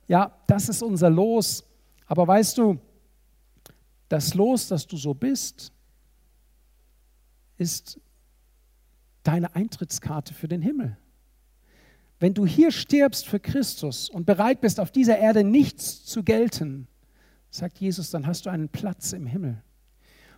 Ja, 0.08 0.36
das 0.48 0.70
ist 0.70 0.82
unser 0.82 1.10
Los. 1.10 1.64
Aber 2.06 2.28
weißt 2.28 2.58
du, 2.58 2.80
das 4.08 4.34
Los, 4.34 4.68
dass 4.68 4.88
du 4.88 4.98
so 4.98 5.14
bist, 5.14 5.72
ist 7.58 8.00
deine 9.24 9.54
Eintrittskarte 9.56 10.34
für 10.34 10.48
den 10.48 10.62
Himmel. 10.62 10.98
Wenn 12.20 12.34
du 12.34 12.46
hier 12.46 12.72
stirbst 12.72 13.28
für 13.28 13.40
Christus 13.40 14.10
und 14.10 14.26
bereit 14.26 14.62
bist, 14.62 14.80
auf 14.80 14.92
dieser 14.92 15.18
Erde 15.18 15.44
nichts 15.44 16.06
zu 16.06 16.24
gelten, 16.24 16.88
sagt 17.50 17.80
Jesus, 17.80 18.12
dann 18.12 18.28
hast 18.28 18.46
du 18.46 18.50
einen 18.50 18.70
Platz 18.70 19.14
im 19.14 19.26
Himmel. 19.26 19.62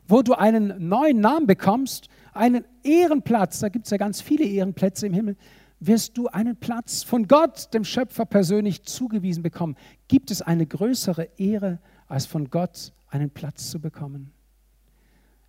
Wo 0.07 0.21
du 0.21 0.33
einen 0.33 0.87
neuen 0.87 1.19
Namen 1.19 1.47
bekommst, 1.47 2.07
einen 2.33 2.65
Ehrenplatz, 2.83 3.59
da 3.59 3.69
gibt 3.69 3.85
es 3.85 3.91
ja 3.91 3.97
ganz 3.97 4.21
viele 4.21 4.45
Ehrenplätze 4.45 5.07
im 5.07 5.13
Himmel, 5.13 5.35
wirst 5.79 6.17
du 6.17 6.27
einen 6.27 6.55
Platz 6.55 7.03
von 7.03 7.27
Gott, 7.27 7.73
dem 7.73 7.83
Schöpfer, 7.83 8.25
persönlich 8.25 8.83
zugewiesen 8.83 9.43
bekommen. 9.43 9.75
Gibt 10.07 10.31
es 10.31 10.41
eine 10.41 10.65
größere 10.65 11.29
Ehre, 11.37 11.79
als 12.07 12.25
von 12.25 12.49
Gott 12.49 12.93
einen 13.09 13.31
Platz 13.31 13.69
zu 13.71 13.79
bekommen? 13.79 14.31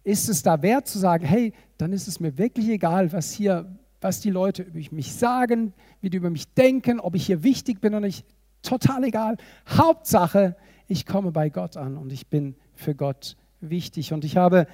Ist 0.05 0.29
es 0.29 0.43
da 0.43 0.63
wert 0.63 0.89
zu 0.89 0.99
sagen, 0.99 1.25
hey, 1.25 1.53
dann 1.79 1.93
ist 1.93 2.09
es 2.09 2.19
mir 2.19 2.39
wirklich 2.39 2.69
egal, 2.69 3.13
was 3.13 3.31
hier, 3.31 3.77
was 4.01 4.21
die 4.21 4.31
Leute 4.31 4.63
über 4.63 4.81
mich 4.91 5.13
sagen, 5.13 5.75
wie 6.01 6.11
die 6.11 6.17
über 6.17 6.31
mich 6.31 6.53
denken, 6.55 6.99
ob 6.99 7.15
ich 7.15 7.27
hier 7.27 7.43
wichtig 7.45 7.81
bin 7.81 7.95
oder 7.95 8.07
nicht, 8.07 8.27
total 8.63 9.05
egal. 9.05 9.37
Hauptsache, 9.69 10.57
ich 10.93 11.07
komme 11.07 11.33
bei 11.33 11.49
Gott 11.49 11.77
an 11.77 11.97
und 11.97 12.13
ich 12.13 12.29
bin 12.29 12.55
für 12.75 12.95
Gott 12.95 13.37
wichtig. 13.61 14.13
Und 14.13 14.25
ich 14.25 14.37
habe, 14.37 14.67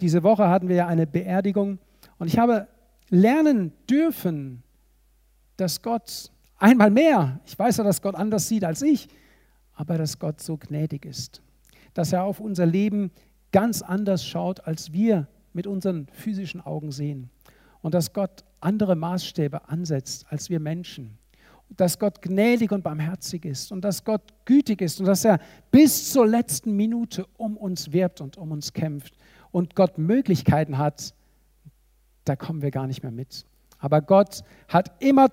diese 0.00 0.22
Woche 0.22 0.48
hatten 0.48 0.68
wir 0.68 0.76
ja 0.76 0.86
eine 0.86 1.06
Beerdigung 1.06 1.78
und 2.18 2.28
ich 2.28 2.38
habe 2.38 2.68
lernen 3.10 3.72
dürfen, 3.88 4.62
dass 5.56 5.82
Gott 5.82 6.30
einmal 6.58 6.90
mehr, 6.90 7.40
ich 7.46 7.58
weiß 7.58 7.78
ja, 7.78 7.84
dass 7.84 8.02
Gott 8.02 8.14
anders 8.14 8.48
sieht 8.48 8.64
als 8.64 8.82
ich, 8.82 9.08
aber 9.74 9.98
dass 9.98 10.18
Gott 10.18 10.40
so 10.40 10.56
gnädig 10.56 11.04
ist 11.04 11.42
dass 11.94 12.12
er 12.12 12.24
auf 12.24 12.40
unser 12.40 12.66
Leben 12.66 13.10
ganz 13.52 13.80
anders 13.80 14.26
schaut, 14.26 14.66
als 14.66 14.92
wir 14.92 15.28
mit 15.52 15.66
unseren 15.66 16.08
physischen 16.12 16.60
Augen 16.60 16.90
sehen. 16.90 17.30
Und 17.80 17.94
dass 17.94 18.12
Gott 18.12 18.44
andere 18.60 18.96
Maßstäbe 18.96 19.68
ansetzt 19.68 20.26
als 20.28 20.50
wir 20.50 20.58
Menschen. 20.58 21.16
Dass 21.70 21.98
Gott 21.98 22.22
gnädig 22.22 22.70
und 22.72 22.84
barmherzig 22.84 23.44
ist 23.44 23.72
und 23.72 23.82
dass 23.82 24.04
Gott 24.04 24.22
gütig 24.44 24.80
ist 24.80 25.00
und 25.00 25.06
dass 25.06 25.24
er 25.24 25.40
bis 25.70 26.12
zur 26.12 26.26
letzten 26.26 26.76
Minute 26.76 27.26
um 27.36 27.56
uns 27.56 27.92
wirbt 27.92 28.20
und 28.20 28.36
um 28.36 28.52
uns 28.52 28.72
kämpft. 28.72 29.14
Und 29.50 29.74
Gott 29.74 29.98
Möglichkeiten 29.98 30.78
hat, 30.78 31.14
da 32.24 32.36
kommen 32.36 32.62
wir 32.62 32.70
gar 32.70 32.86
nicht 32.86 33.02
mehr 33.02 33.12
mit. 33.12 33.44
Aber 33.78 34.00
Gott 34.00 34.44
hat 34.68 34.92
immer 35.02 35.30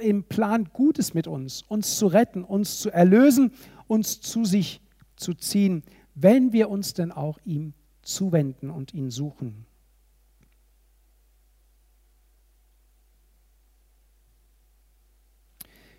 im 0.00 0.24
Plan 0.24 0.68
Gutes 0.72 1.14
mit 1.14 1.26
uns, 1.28 1.62
uns 1.62 1.96
zu 1.98 2.08
retten, 2.08 2.42
uns 2.42 2.80
zu 2.80 2.90
erlösen, 2.90 3.52
uns 3.86 4.20
zu 4.20 4.44
sich 4.44 4.80
zu 5.14 5.34
ziehen, 5.34 5.82
wenn 6.14 6.52
wir 6.52 6.68
uns 6.68 6.94
denn 6.94 7.12
auch 7.12 7.38
ihm 7.44 7.74
zuwenden 8.02 8.70
und 8.70 8.94
ihn 8.94 9.10
suchen. 9.10 9.66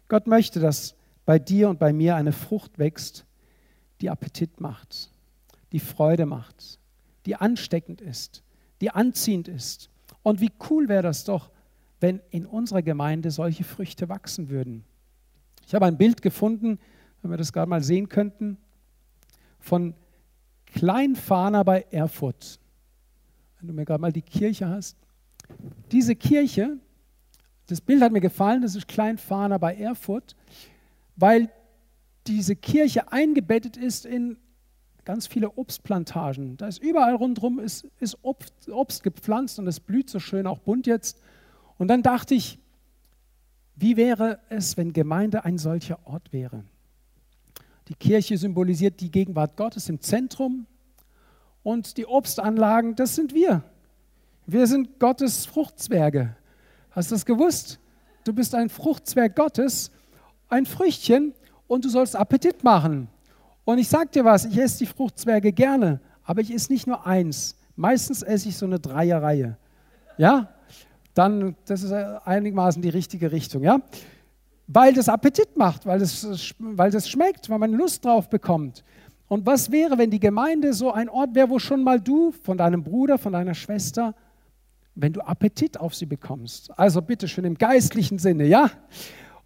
Gott 0.07 0.27
möchte, 0.27 0.59
dass 0.59 0.95
bei 1.25 1.39
dir 1.39 1.69
und 1.69 1.79
bei 1.79 1.93
mir 1.93 2.15
eine 2.15 2.31
Frucht 2.31 2.79
wächst, 2.79 3.25
die 4.01 4.09
Appetit 4.09 4.61
macht, 4.61 5.11
die 5.71 5.79
Freude 5.79 6.25
macht, 6.25 6.79
die 7.25 7.35
ansteckend 7.35 8.01
ist, 8.01 8.43
die 8.81 8.91
anziehend 8.91 9.47
ist. 9.47 9.89
Und 10.23 10.39
wie 10.39 10.51
cool 10.69 10.87
wäre 10.87 11.03
das 11.03 11.23
doch, 11.23 11.51
wenn 11.99 12.21
in 12.29 12.45
unserer 12.45 12.81
Gemeinde 12.81 13.31
solche 13.31 13.63
Früchte 13.63 14.07
wachsen 14.07 14.49
würden. 14.49 14.83
Ich 15.65 15.73
habe 15.73 15.85
ein 15.85 15.97
Bild 15.97 16.21
gefunden, 16.21 16.79
wenn 17.21 17.31
wir 17.31 17.37
das 17.37 17.51
gerade 17.51 17.69
mal 17.69 17.83
sehen 17.83 18.07
könnten 18.07 18.57
von 19.59 19.95
Kleinfahner 20.67 21.65
bei 21.65 21.85
Erfurt. 21.91 22.59
Wenn 23.59 23.67
du 23.67 23.73
mir 23.73 23.85
gerade 23.85 24.01
mal 24.01 24.13
die 24.13 24.21
Kirche 24.21 24.69
hast. 24.69 24.97
Diese 25.91 26.15
Kirche, 26.15 26.77
das 27.67 27.81
Bild 27.81 28.01
hat 28.01 28.11
mir 28.11 28.21
gefallen, 28.21 28.61
das 28.61 28.75
ist 28.75 28.87
Kleinfahner 28.87 29.59
bei 29.59 29.75
Erfurt, 29.75 30.35
weil 31.15 31.49
diese 32.25 32.55
Kirche 32.55 33.11
eingebettet 33.11 33.77
ist 33.77 34.05
in 34.05 34.37
ganz 35.05 35.27
viele 35.27 35.51
Obstplantagen. 35.51 36.57
Da 36.57 36.67
ist 36.67 36.83
überall 36.83 37.15
rundherum 37.15 37.59
ist, 37.59 37.87
ist 37.99 38.17
Obst, 38.23 38.69
Obst 38.69 39.03
gepflanzt 39.03 39.57
und 39.59 39.67
es 39.67 39.79
blüht 39.79 40.09
so 40.09 40.19
schön, 40.19 40.47
auch 40.47 40.59
bunt 40.59 40.85
jetzt. 40.87 41.21
Und 41.77 41.87
dann 41.87 42.03
dachte 42.03 42.35
ich, 42.35 42.59
wie 43.75 43.95
wäre 43.95 44.39
es, 44.49 44.75
wenn 44.75 44.91
Gemeinde 44.91 45.45
ein 45.45 45.57
solcher 45.57 45.99
Ort 46.05 46.33
wäre? 46.33 46.63
Die 47.87 47.95
Kirche 47.95 48.37
symbolisiert 48.37 48.99
die 48.99 49.11
Gegenwart 49.11 49.55
Gottes 49.55 49.87
im 49.87 50.01
Zentrum 50.01 50.65
und 51.63 51.97
die 51.97 52.05
Obstanlagen, 52.05 52.95
das 52.95 53.15
sind 53.15 53.33
wir. 53.33 53.63
Wir 54.45 54.67
sind 54.67 54.99
Gottes 54.99 55.45
Fruchtzwerge. 55.45 56.35
Hast 56.97 57.11
du 57.11 57.15
das 57.15 57.27
gewusst? 57.27 57.79
Du 58.23 58.33
bist 58.33 58.55
ein 58.55 58.69
Fruchtzwerg 58.69 59.35
Gottes, 59.35 59.91
ein 60.49 60.65
Früchtchen 60.65 61.35
und 61.67 61.85
du 61.85 61.89
sollst 61.89 62.15
Appetit 62.15 62.63
machen. 62.63 63.07
Und 63.65 63.77
ich 63.77 63.87
sag 63.87 64.11
dir 64.13 64.25
was, 64.25 64.45
ich 64.45 64.57
esse 64.57 64.79
die 64.79 64.87
Fruchtzwerge 64.87 65.53
gerne, 65.53 66.01
aber 66.23 66.41
ich 66.41 66.51
esse 66.51 66.73
nicht 66.73 66.87
nur 66.87 67.05
eins. 67.05 67.55
Meistens 67.75 68.23
esse 68.23 68.49
ich 68.49 68.57
so 68.57 68.65
eine 68.65 68.79
Dreierreihe. 68.79 69.57
Ja? 70.17 70.49
Dann, 71.13 71.55
das 71.65 71.83
ist 71.83 71.91
einigermaßen 71.91 72.81
die 72.81 72.89
richtige 72.89 73.31
Richtung, 73.31 73.61
ja? 73.61 73.79
Weil 74.65 74.95
das 74.95 75.07
Appetit 75.07 75.55
macht, 75.55 75.85
weil 75.85 75.99
das, 75.99 76.55
weil 76.57 76.89
das 76.89 77.07
schmeckt, 77.07 77.47
weil 77.47 77.59
man 77.59 77.73
Lust 77.73 78.05
drauf 78.05 78.27
bekommt. 78.27 78.83
Und 79.27 79.45
was 79.45 79.71
wäre, 79.71 79.99
wenn 79.99 80.09
die 80.09 80.19
Gemeinde 80.19 80.73
so 80.73 80.91
ein 80.91 81.09
Ort 81.09 81.35
wäre, 81.35 81.51
wo 81.51 81.59
schon 81.59 81.83
mal 81.83 82.01
du 82.01 82.31
von 82.31 82.57
deinem 82.57 82.83
Bruder, 82.83 83.19
von 83.19 83.33
deiner 83.33 83.53
Schwester, 83.53 84.15
wenn 84.97 85.13
du 85.13 85.21
Appetit 85.21 85.79
auf 85.79 85.95
sie 85.95 86.05
bekommst? 86.05 86.77
Also 86.77 87.01
bitte 87.01 87.27
schön 87.27 87.45
im 87.45 87.57
geistlichen 87.57 88.19
Sinne, 88.19 88.45
ja? 88.45 88.71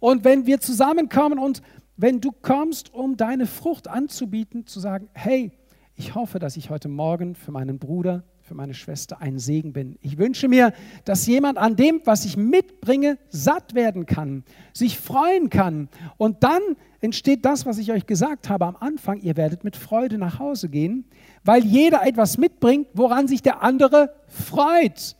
Und 0.00 0.24
wenn 0.24 0.46
wir 0.46 0.60
zusammenkommen 0.60 1.38
und 1.38 1.62
wenn 1.96 2.20
du 2.20 2.32
kommst, 2.32 2.92
um 2.92 3.16
deine 3.16 3.46
Frucht 3.46 3.86
anzubieten, 3.86 4.66
zu 4.66 4.80
sagen, 4.80 5.08
hey, 5.12 5.52
ich 5.94 6.14
hoffe, 6.14 6.38
dass 6.38 6.56
ich 6.56 6.70
heute 6.70 6.88
Morgen 6.88 7.34
für 7.34 7.52
meinen 7.52 7.78
Bruder, 7.78 8.24
für 8.40 8.54
meine 8.54 8.74
Schwester 8.74 9.20
ein 9.20 9.38
Segen 9.38 9.72
bin. 9.72 9.98
Ich 10.00 10.18
wünsche 10.18 10.48
mir, 10.48 10.72
dass 11.04 11.26
jemand 11.26 11.58
an 11.58 11.76
dem, 11.76 12.00
was 12.04 12.24
ich 12.24 12.36
mitbringe, 12.36 13.18
satt 13.28 13.74
werden 13.74 14.06
kann, 14.06 14.44
sich 14.72 14.98
freuen 14.98 15.48
kann. 15.48 15.88
Und 16.16 16.42
dann 16.42 16.60
entsteht 17.00 17.44
das, 17.44 17.66
was 17.66 17.78
ich 17.78 17.92
euch 17.92 18.06
gesagt 18.06 18.48
habe 18.48 18.66
am 18.66 18.76
Anfang. 18.76 19.20
Ihr 19.20 19.36
werdet 19.36 19.64
mit 19.64 19.76
Freude 19.76 20.18
nach 20.18 20.38
Hause 20.38 20.68
gehen, 20.68 21.04
weil 21.44 21.64
jeder 21.64 22.04
etwas 22.06 22.38
mitbringt, 22.38 22.88
woran 22.94 23.28
sich 23.28 23.42
der 23.42 23.62
andere 23.62 24.14
freut. 24.26 25.16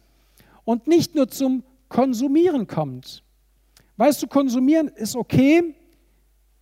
Und 0.64 0.86
nicht 0.86 1.14
nur 1.14 1.28
zum 1.28 1.64
Konsumieren 1.88 2.66
kommt. 2.66 3.22
Weißt 3.96 4.22
du, 4.22 4.26
konsumieren 4.26 4.88
ist 4.88 5.14
okay, 5.14 5.74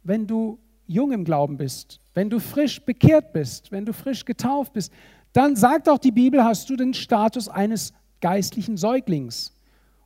wenn 0.03 0.26
du 0.26 0.59
jung 0.86 1.12
im 1.12 1.24
Glauben 1.24 1.57
bist, 1.57 2.01
wenn 2.14 2.28
du 2.28 2.40
frisch 2.40 2.84
bekehrt 2.84 3.32
bist, 3.32 3.70
wenn 3.70 3.84
du 3.84 3.92
frisch 3.92 4.24
getauft 4.24 4.72
bist, 4.72 4.92
dann 5.32 5.55
sagt 5.55 5.88
auch 5.88 5.98
die 5.98 6.11
Bibel, 6.11 6.42
hast 6.42 6.68
du 6.68 6.76
den 6.76 6.92
Status 6.94 7.48
eines 7.48 7.92
geistlichen 8.20 8.76
Säuglings. 8.76 9.55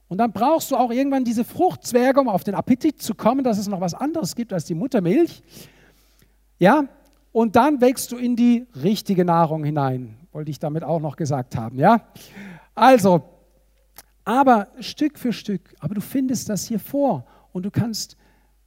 Und 0.08 0.18
dann 0.18 0.32
brauchst 0.32 0.70
du 0.70 0.76
auch 0.76 0.90
irgendwann 0.90 1.24
diese 1.24 1.44
Fruchtzwerge, 1.44 2.20
um 2.20 2.28
auf 2.28 2.44
den 2.44 2.54
Appetit 2.54 3.00
zu 3.00 3.14
kommen, 3.14 3.42
dass 3.42 3.58
es 3.58 3.66
noch 3.66 3.80
was 3.80 3.94
anderes 3.94 4.36
gibt 4.36 4.52
als 4.52 4.66
die 4.66 4.74
Muttermilch. 4.74 5.42
Ja, 6.58 6.84
und 7.32 7.56
dann 7.56 7.80
wächst 7.80 8.12
du 8.12 8.16
in 8.16 8.36
die 8.36 8.66
richtige 8.80 9.24
Nahrung 9.24 9.64
hinein, 9.64 10.16
wollte 10.30 10.50
ich 10.50 10.58
damit 10.58 10.84
auch 10.84 11.00
noch 11.00 11.16
gesagt 11.16 11.56
haben. 11.56 11.78
Ja, 11.78 12.06
also, 12.74 13.22
aber 14.24 14.68
Stück 14.80 15.18
für 15.18 15.32
Stück, 15.32 15.74
aber 15.80 15.94
du 15.94 16.00
findest 16.00 16.48
das 16.48 16.66
hier 16.66 16.78
vor 16.78 17.26
und 17.52 17.64
du 17.64 17.70
kannst 17.70 18.16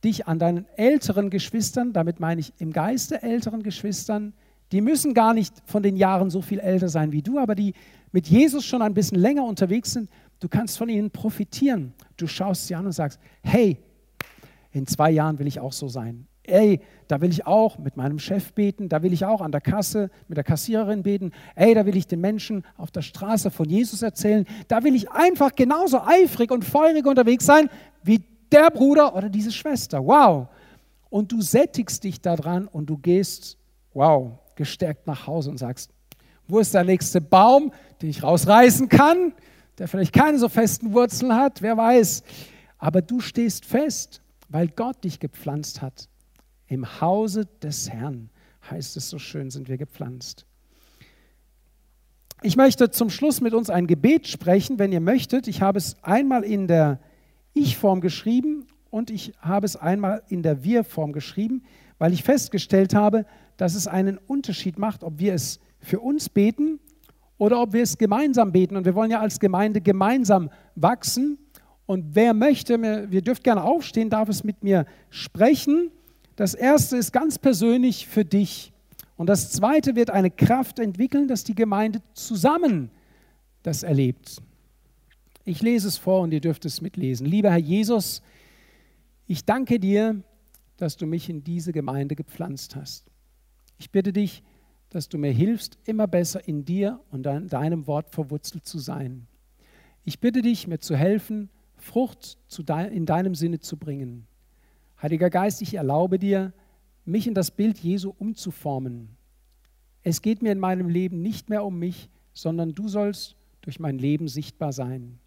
dich 0.03 0.27
an 0.27 0.39
deinen 0.39 0.65
älteren 0.75 1.29
Geschwistern, 1.29 1.93
damit 1.93 2.19
meine 2.19 2.41
ich 2.41 2.53
im 2.59 2.71
Geiste 2.71 3.23
älteren 3.23 3.63
Geschwistern, 3.63 4.33
die 4.71 4.81
müssen 4.81 5.13
gar 5.13 5.33
nicht 5.33 5.53
von 5.65 5.81
den 5.81 5.95
Jahren 5.95 6.29
so 6.29 6.41
viel 6.41 6.59
älter 6.59 6.89
sein 6.89 7.11
wie 7.11 7.21
du, 7.21 7.39
aber 7.39 7.55
die 7.55 7.73
mit 8.11 8.27
Jesus 8.27 8.65
schon 8.65 8.81
ein 8.81 8.93
bisschen 8.93 9.17
länger 9.19 9.43
unterwegs 9.43 9.93
sind, 9.93 10.09
du 10.39 10.47
kannst 10.47 10.77
von 10.77 10.89
ihnen 10.89 11.09
profitieren. 11.11 11.93
Du 12.17 12.27
schaust 12.27 12.67
sie 12.67 12.75
an 12.75 12.85
und 12.85 12.91
sagst, 12.91 13.19
hey, 13.43 13.77
in 14.71 14.85
zwei 14.85 15.11
Jahren 15.11 15.39
will 15.39 15.47
ich 15.47 15.59
auch 15.59 15.73
so 15.73 15.87
sein. 15.87 16.27
Ey, 16.47 16.79
da 17.07 17.21
will 17.21 17.29
ich 17.29 17.45
auch 17.45 17.77
mit 17.77 17.97
meinem 17.97 18.19
Chef 18.19 18.53
beten, 18.53 18.89
da 18.89 19.03
will 19.03 19.13
ich 19.13 19.25
auch 19.25 19.41
an 19.41 19.51
der 19.51 19.61
Kasse 19.61 20.09
mit 20.27 20.37
der 20.37 20.43
Kassiererin 20.43 21.03
beten. 21.03 21.31
Ey, 21.55 21.73
da 21.73 21.85
will 21.85 21.95
ich 21.95 22.07
den 22.07 22.21
Menschen 22.21 22.63
auf 22.77 22.89
der 22.89 23.01
Straße 23.01 23.51
von 23.51 23.69
Jesus 23.69 24.01
erzählen. 24.01 24.45
Da 24.67 24.83
will 24.83 24.95
ich 24.95 25.11
einfach 25.11 25.55
genauso 25.55 26.01
eifrig 26.01 26.51
und 26.51 26.65
feurig 26.65 27.05
unterwegs 27.05 27.45
sein 27.45 27.69
wie 28.03 28.23
der 28.51 28.71
Bruder 28.71 29.15
oder 29.15 29.29
diese 29.29 29.51
Schwester. 29.51 30.05
Wow. 30.05 30.47
Und 31.09 31.31
du 31.31 31.41
sättigst 31.41 32.03
dich 32.03 32.21
daran 32.21 32.67
und 32.67 32.87
du 32.87 32.97
gehst, 32.97 33.57
wow, 33.93 34.31
gestärkt 34.55 35.07
nach 35.07 35.27
Hause 35.27 35.49
und 35.49 35.57
sagst, 35.57 35.91
wo 36.47 36.59
ist 36.59 36.73
der 36.73 36.83
nächste 36.83 37.19
Baum, 37.21 37.73
den 38.01 38.09
ich 38.09 38.23
rausreißen 38.23 38.87
kann, 38.89 39.33
der 39.77 39.87
vielleicht 39.87 40.13
keine 40.13 40.39
so 40.39 40.49
festen 40.49 40.93
Wurzeln 40.93 41.35
hat, 41.35 41.61
wer 41.61 41.75
weiß. 41.77 42.23
Aber 42.77 43.01
du 43.01 43.19
stehst 43.19 43.65
fest, 43.65 44.21
weil 44.49 44.67
Gott 44.69 45.03
dich 45.03 45.19
gepflanzt 45.19 45.81
hat. 45.81 46.07
Im 46.68 47.01
Hause 47.01 47.47
des 47.61 47.89
Herrn 47.89 48.30
heißt 48.70 48.97
es 48.97 49.09
so 49.09 49.20
schön, 49.20 49.49
sind 49.49 49.70
wir 49.70 49.78
gepflanzt. 49.78 50.45
Ich 52.43 52.55
möchte 52.55 52.91
zum 52.91 53.09
Schluss 53.09 53.41
mit 53.41 53.53
uns 53.53 53.70
ein 53.70 53.88
Gebet 53.88 54.28
sprechen, 54.28 54.78
wenn 54.78 54.91
ihr 54.91 54.99
möchtet. 54.99 55.47
Ich 55.47 55.61
habe 55.61 55.80
es 55.80 55.95
einmal 56.03 56.43
in 56.43 56.68
der 56.68 56.99
ich-Form 57.53 58.01
geschrieben 58.01 58.68
und 58.91 59.09
ich 59.09 59.34
habe 59.41 59.65
es 59.65 59.76
einmal 59.76 60.22
in 60.28 60.43
der 60.43 60.63
Wir-Form 60.63 61.13
geschrieben, 61.13 61.63
weil 61.97 62.13
ich 62.13 62.24
festgestellt 62.24 62.93
habe, 62.93 63.26
dass 63.57 63.74
es 63.74 63.88
einen 63.88 64.20
Unterschied 64.20 64.78
macht, 64.78 65.03
ob 65.03 65.18
wir 65.18 65.34
es 65.34 65.59
für 65.80 65.99
uns 65.99 66.30
beten 66.30 66.80
oder 67.38 67.61
ob 67.61 67.74
wir 67.74 67.82
es 67.82 67.97
gemeinsam 67.97 68.51
beten. 68.51 68.76
Und 68.76 68.86
wir 68.86 68.93
wollen 68.93 69.09
ja 69.09 69.20
als 69.20 69.39
Gemeinde 69.39 69.82
gemeinsam 69.82 70.51
wachsen. 70.76 71.39
Und 71.88 72.15
wer 72.15 72.34
möchte, 72.34 72.80
wir 73.09 73.22
dürft 73.22 73.43
gerne 73.43 73.63
aufstehen, 73.63 74.09
darf 74.09 74.30
es 74.30 74.43
mit 74.43 74.63
mir 74.63 74.86
sprechen. 75.09 75.91
Das 76.38 76.53
erste 76.53 76.97
ist 76.97 77.11
ganz 77.11 77.39
persönlich 77.39 78.07
für 78.07 78.23
dich. 78.23 78.71
Und 79.17 79.27
das 79.27 79.51
zweite 79.51 79.95
wird 79.95 80.11
eine 80.11 80.29
Kraft 80.29 80.77
entwickeln, 80.77 81.27
dass 81.27 81.43
die 81.43 81.55
Gemeinde 81.55 81.99
zusammen 82.13 82.91
das 83.63 83.81
erlebt. 83.81 84.39
Ich 85.45 85.63
lese 85.63 85.88
es 85.88 85.97
vor 85.97 86.21
und 86.21 86.31
ihr 86.31 86.39
dürft 86.39 86.63
es 86.65 86.79
mitlesen. 86.79 87.25
Lieber 87.25 87.49
Herr 87.49 87.57
Jesus, 87.57 88.21
ich 89.25 89.45
danke 89.45 89.79
dir, 89.79 90.21
dass 90.77 90.95
du 90.95 91.07
mich 91.07 91.27
in 91.27 91.43
diese 91.43 91.73
Gemeinde 91.73 92.15
gepflanzt 92.15 92.75
hast. 92.75 93.09
Ich 93.79 93.89
bitte 93.89 94.13
dich, 94.13 94.43
dass 94.91 95.09
du 95.09 95.17
mir 95.17 95.31
hilfst, 95.31 95.79
immer 95.85 96.05
besser 96.05 96.47
in 96.47 96.65
dir 96.65 96.99
und 97.09 97.25
in 97.25 97.47
deinem 97.47 97.88
Wort 97.88 98.11
verwurzelt 98.11 98.67
zu 98.67 98.77
sein. 98.77 99.25
Ich 100.05 100.19
bitte 100.19 100.43
dich, 100.43 100.67
mir 100.67 100.79
zu 100.79 100.95
helfen, 100.95 101.49
Frucht 101.77 102.38
in 102.91 103.07
deinem 103.07 103.33
Sinne 103.33 103.59
zu 103.59 103.75
bringen. 103.75 104.26
Heiliger 105.01 105.29
Geist, 105.29 105.61
ich 105.61 105.75
erlaube 105.75 106.17
dir, 106.17 106.53
mich 107.05 107.27
in 107.27 107.33
das 107.33 107.51
Bild 107.51 107.77
Jesu 107.77 108.13
umzuformen. 108.17 109.09
Es 110.03 110.21
geht 110.21 110.41
mir 110.41 110.51
in 110.51 110.59
meinem 110.59 110.89
Leben 110.89 111.21
nicht 111.21 111.49
mehr 111.49 111.63
um 111.63 111.77
mich, 111.77 112.09
sondern 112.33 112.73
du 112.73 112.87
sollst 112.87 113.35
durch 113.61 113.79
mein 113.79 113.99
Leben 113.99 114.27
sichtbar 114.27 114.73
sein. 114.73 115.19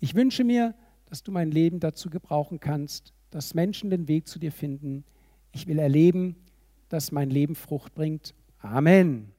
Ich 0.00 0.14
wünsche 0.14 0.44
mir, 0.44 0.74
dass 1.06 1.22
du 1.22 1.32
mein 1.32 1.50
Leben 1.50 1.80
dazu 1.80 2.10
gebrauchen 2.10 2.60
kannst, 2.60 3.12
dass 3.30 3.54
Menschen 3.54 3.90
den 3.90 4.08
Weg 4.08 4.26
zu 4.26 4.38
dir 4.38 4.52
finden. 4.52 5.04
Ich 5.52 5.66
will 5.66 5.78
erleben, 5.78 6.36
dass 6.88 7.12
mein 7.12 7.30
Leben 7.30 7.54
Frucht 7.54 7.94
bringt. 7.94 8.34
Amen. 8.60 9.32